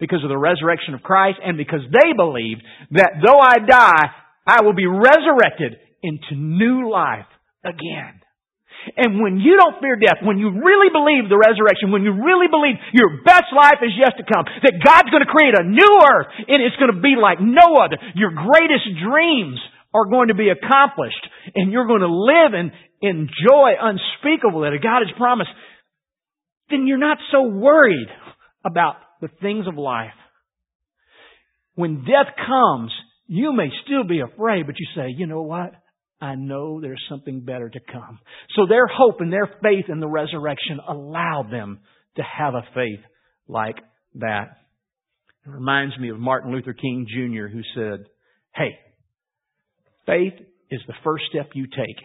Because 0.00 0.22
of 0.22 0.28
the 0.28 0.38
resurrection 0.38 0.94
of 0.94 1.02
Christ 1.02 1.38
and 1.44 1.56
because 1.56 1.82
they 1.92 2.12
believed 2.16 2.62
that 2.92 3.12
though 3.24 3.38
I 3.38 3.58
die, 3.64 4.10
I 4.46 4.62
will 4.62 4.74
be 4.74 4.86
resurrected 4.86 5.78
into 6.02 6.34
new 6.34 6.90
life 6.90 7.26
again. 7.64 8.20
And 8.96 9.20
when 9.20 9.40
you 9.40 9.56
don't 9.56 9.80
fear 9.80 9.96
death, 9.96 10.20
when 10.20 10.36
you 10.36 10.52
really 10.52 10.92
believe 10.92 11.32
the 11.32 11.40
resurrection, 11.40 11.90
when 11.90 12.04
you 12.04 12.12
really 12.12 12.48
believe 12.52 12.76
your 12.92 13.24
best 13.24 13.48
life 13.56 13.80
is 13.80 13.96
yet 13.96 14.16
to 14.20 14.24
come, 14.28 14.44
that 14.44 14.76
God's 14.84 15.08
going 15.08 15.24
to 15.24 15.30
create 15.30 15.56
a 15.56 15.64
new 15.64 15.94
earth 16.04 16.28
and 16.48 16.60
it's 16.60 16.76
going 16.76 16.92
to 16.92 17.00
be 17.00 17.16
like 17.16 17.40
no 17.40 17.80
other, 17.80 17.96
your 18.14 18.30
greatest 18.30 18.84
dreams 19.00 19.56
are 19.94 20.06
going 20.06 20.28
to 20.28 20.36
be 20.36 20.50
accomplished 20.50 21.24
and 21.54 21.72
you're 21.72 21.86
going 21.86 22.04
to 22.04 22.12
live 22.12 22.52
and 22.52 22.72
enjoy 23.00 23.76
unspeakable 23.80 24.60
that 24.62 24.76
God 24.82 25.06
has 25.06 25.12
promised, 25.16 25.50
then 26.70 26.86
you're 26.86 26.98
not 26.98 27.18
so 27.30 27.42
worried 27.42 28.08
about 28.64 28.96
the 29.20 29.28
things 29.40 29.66
of 29.66 29.76
life. 29.76 30.16
When 31.74 32.04
death 32.04 32.34
comes, 32.46 32.92
you 33.26 33.52
may 33.52 33.68
still 33.84 34.04
be 34.04 34.20
afraid, 34.20 34.66
but 34.66 34.76
you 34.78 34.86
say, 34.94 35.14
you 35.16 35.26
know 35.26 35.42
what? 35.42 35.72
I 36.24 36.36
know 36.36 36.80
there's 36.80 37.04
something 37.10 37.40
better 37.40 37.68
to 37.68 37.80
come. 37.80 38.18
So 38.56 38.62
their 38.66 38.86
hope 38.86 39.20
and 39.20 39.30
their 39.30 39.46
faith 39.62 39.86
in 39.88 40.00
the 40.00 40.08
resurrection 40.08 40.80
allowed 40.88 41.50
them 41.52 41.80
to 42.16 42.22
have 42.22 42.54
a 42.54 42.66
faith 42.74 43.04
like 43.46 43.76
that. 44.14 44.56
It 45.46 45.50
reminds 45.50 45.98
me 45.98 46.08
of 46.08 46.18
Martin 46.18 46.50
Luther 46.50 46.72
King 46.72 47.06
Jr. 47.06 47.48
who 47.48 47.60
said, 47.74 48.06
Hey, 48.54 48.78
faith 50.06 50.32
is 50.70 50.80
the 50.86 50.94
first 51.04 51.24
step 51.28 51.50
you 51.52 51.66
take, 51.66 52.00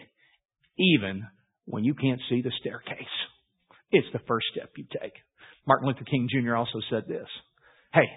even 0.78 1.26
when 1.64 1.84
you 1.84 1.94
can't 1.94 2.20
see 2.28 2.42
the 2.42 2.52
staircase. 2.60 2.98
It's 3.90 4.08
the 4.12 4.20
first 4.28 4.46
step 4.54 4.72
you 4.76 4.84
take. 5.00 5.14
Martin 5.66 5.88
Luther 5.88 6.04
King 6.04 6.28
Jr. 6.30 6.56
also 6.56 6.80
said 6.90 7.04
this. 7.08 7.26
Hey, 7.94 8.08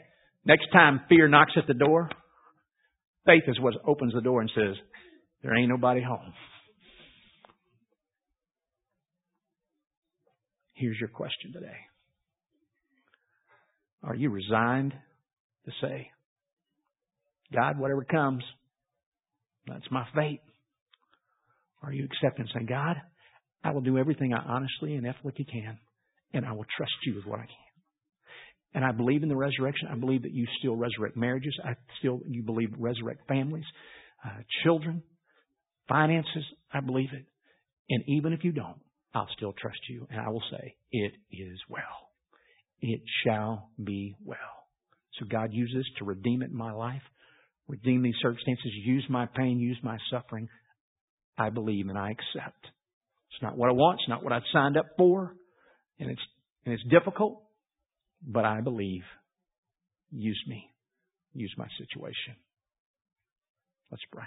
next 0.44 0.68
time 0.74 1.00
fear 1.08 1.30
knocks 1.30 1.54
at 1.56 1.66
the 1.66 1.74
door, 1.74 2.10
faith 3.26 3.44
is 3.48 3.58
what 3.62 3.76
opens 3.88 4.14
the 4.14 4.22
door 4.22 4.42
and 4.42 4.52
says, 4.54 4.76
there 5.44 5.56
ain't 5.58 5.70
nobody 5.70 6.02
home. 6.02 6.34
Here's 10.74 10.98
your 11.00 11.10
question 11.10 11.54
today. 11.54 11.78
Are 14.04 14.16
you 14.16 14.30
resigned 14.30 14.94
to 15.66 15.72
say, 15.82 16.10
God, 17.54 17.78
whatever 17.78 18.04
comes, 18.04 18.44
that's 19.68 19.90
my 19.92 20.06
fate? 20.16 20.42
Are 21.84 21.92
you 21.92 22.06
accepting 22.06 22.48
saying, 22.54 22.68
God, 22.68 22.96
I 23.64 23.72
will 23.72 23.82
do 23.82 23.98
everything 23.98 24.34
I 24.34 24.40
honestly 24.40 24.96
and 24.96 25.06
ethically 25.06 25.46
can, 25.46 25.78
and 26.34 26.46
I 26.46 26.54
will 26.54 26.66
trust 26.78 26.92
you 27.06 27.16
with 27.16 27.26
what 27.26 27.40
I 27.40 27.46
can. 27.46 27.56
And 28.76 28.84
I 28.84 28.92
believe 28.92 29.24
in 29.24 29.30
the 29.30 29.36
resurrection. 29.36 29.90
I 29.92 29.96
believe 29.96 30.24
that 30.24 30.34
you 30.34 30.48
still 30.60 30.76
resurrect 30.76 31.16
marriages. 31.16 31.56
I 31.64 31.76
still 32.00 32.22
you 32.28 32.42
believe 32.42 32.70
resurrect 32.78 33.28
families, 33.28 33.66
uh, 34.26 34.40
children, 34.64 35.04
finances, 35.88 36.44
I 36.74 36.80
believe 36.80 37.10
it. 37.14 37.26
And 37.90 38.04
even 38.08 38.34
if 38.34 38.44
you 38.44 38.52
don't, 38.52 38.80
I'll 39.14 39.30
still 39.36 39.54
trust 39.54 39.80
you 39.90 40.08
and 40.10 40.20
I 40.20 40.30
will 40.30 40.44
say, 40.52 40.76
it 40.92 41.14
is 41.32 41.60
well. 41.70 42.10
It 42.82 43.02
shall 43.24 43.70
be 43.82 44.16
well. 44.26 44.38
So 45.20 45.26
God 45.30 45.50
use 45.54 45.72
this 45.76 45.86
to 46.00 46.06
redeem 46.06 46.42
it 46.42 46.50
in 46.50 46.58
my 46.58 46.72
life, 46.72 47.02
redeem 47.68 48.02
these 48.02 48.16
circumstances, 48.22 48.72
use 48.84 49.06
my 49.10 49.28
pain, 49.28 49.60
use 49.60 49.78
my 49.84 49.98
suffering. 50.12 50.50
I 51.38 51.50
believe 51.50 51.88
and 51.88 51.98
I 51.98 52.12
accept. 52.12 52.66
It's 53.32 53.42
not 53.42 53.58
what 53.58 53.70
I 53.70 53.74
want, 53.74 54.00
it's 54.00 54.10
not 54.10 54.24
what 54.24 54.34
I've 54.34 54.44
signed 54.52 54.78
up 54.78 54.86
for, 54.98 55.36
and 56.00 56.10
it's 56.10 56.22
and 56.66 56.74
it's 56.74 56.84
difficult, 56.90 57.42
but 58.26 58.46
I 58.46 58.62
believe. 58.62 59.04
Use 60.12 60.42
me. 60.48 60.70
Use 61.34 61.54
my 61.58 61.68
situation. 61.78 62.36
Let's 63.92 64.04
pray. 64.12 64.26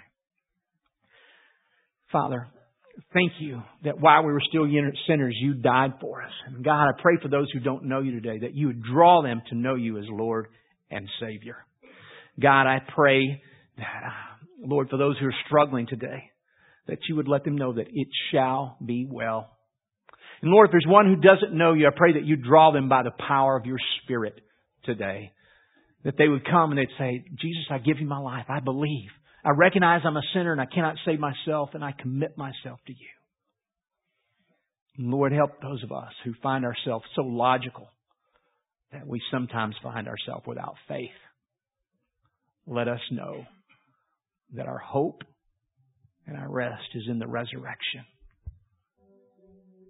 Father, 2.11 2.47
thank 3.13 3.33
you 3.39 3.61
that 3.83 3.99
while 3.99 4.25
we 4.25 4.31
were 4.31 4.41
still 4.47 4.67
sinners, 5.07 5.35
you 5.39 5.53
died 5.53 5.93
for 5.99 6.23
us. 6.23 6.31
And 6.47 6.63
God, 6.63 6.85
I 6.85 7.01
pray 7.01 7.17
for 7.21 7.27
those 7.27 7.51
who 7.51 7.59
don't 7.59 7.85
know 7.85 8.01
you 8.01 8.11
today 8.11 8.39
that 8.39 8.55
you 8.55 8.67
would 8.67 8.83
draw 8.83 9.21
them 9.21 9.41
to 9.49 9.55
know 9.55 9.75
you 9.75 9.97
as 9.97 10.05
Lord 10.09 10.47
and 10.89 11.07
Savior. 11.19 11.57
God, 12.39 12.67
I 12.67 12.79
pray 12.95 13.41
that, 13.77 14.03
uh, 14.05 14.67
Lord, 14.67 14.89
for 14.89 14.97
those 14.97 15.17
who 15.19 15.27
are 15.27 15.35
struggling 15.45 15.87
today, 15.87 16.31
that 16.87 16.99
you 17.09 17.15
would 17.17 17.27
let 17.27 17.43
them 17.43 17.57
know 17.57 17.73
that 17.73 17.87
it 17.91 18.07
shall 18.31 18.77
be 18.83 19.05
well. 19.09 19.49
And 20.41 20.51
Lord, 20.51 20.67
if 20.67 20.71
there's 20.71 20.85
one 20.87 21.07
who 21.07 21.15
doesn't 21.15 21.57
know 21.57 21.73
you, 21.73 21.87
I 21.87 21.95
pray 21.95 22.13
that 22.13 22.25
you 22.25 22.35
draw 22.37 22.71
them 22.71 22.89
by 22.89 23.03
the 23.03 23.11
power 23.27 23.57
of 23.57 23.65
your 23.65 23.79
Spirit 24.03 24.39
today. 24.85 25.33
That 26.05 26.15
they 26.17 26.27
would 26.27 26.45
come 26.45 26.71
and 26.71 26.77
they'd 26.77 26.87
say, 26.97 27.25
Jesus, 27.41 27.65
I 27.69 27.79
give 27.79 27.99
you 27.99 28.07
my 28.07 28.19
life. 28.19 28.45
I 28.47 28.59
believe. 28.59 29.09
I 29.47 29.51
recognize 29.51 30.01
I'm 30.03 30.17
a 30.17 30.21
sinner 30.33 30.51
and 30.51 30.59
I 30.59 30.65
cannot 30.65 30.97
save 31.05 31.21
myself, 31.21 31.69
and 31.73 31.81
I 31.81 31.93
commit 31.97 32.37
myself 32.37 32.81
to 32.85 32.91
you. 32.91 33.07
Lord, 34.99 35.31
help 35.31 35.61
those 35.61 35.81
of 35.83 35.93
us 35.93 36.11
who 36.25 36.33
find 36.43 36.65
ourselves 36.65 37.05
so 37.15 37.21
logical 37.21 37.87
that 38.91 39.07
we 39.07 39.21
sometimes 39.31 39.75
find 39.81 40.09
ourselves 40.09 40.45
without 40.45 40.75
faith. 40.89 41.15
Let 42.65 42.89
us 42.89 42.99
know 43.09 43.45
that 44.55 44.67
our 44.67 44.79
hope 44.79 45.21
and 46.25 46.35
our 46.35 46.51
rest 46.51 46.89
is 46.93 47.03
in 47.09 47.17
the 47.17 47.27
resurrection. 47.27 48.03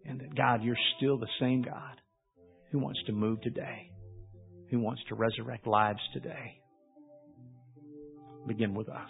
And 0.06 0.20
that 0.20 0.36
God, 0.36 0.62
you're 0.62 0.76
still 0.98 1.18
the 1.18 1.26
same 1.40 1.64
God 1.64 2.00
who 2.72 2.78
wants 2.78 3.00
to 3.08 3.12
move 3.12 3.42
today, 3.42 3.90
who 4.70 4.80
wants 4.80 5.02
to 5.10 5.16
resurrect 5.16 5.66
lives 5.66 6.02
today. 6.14 6.62
Begin 8.48 8.76
with 8.76 8.88
us. 8.88 9.10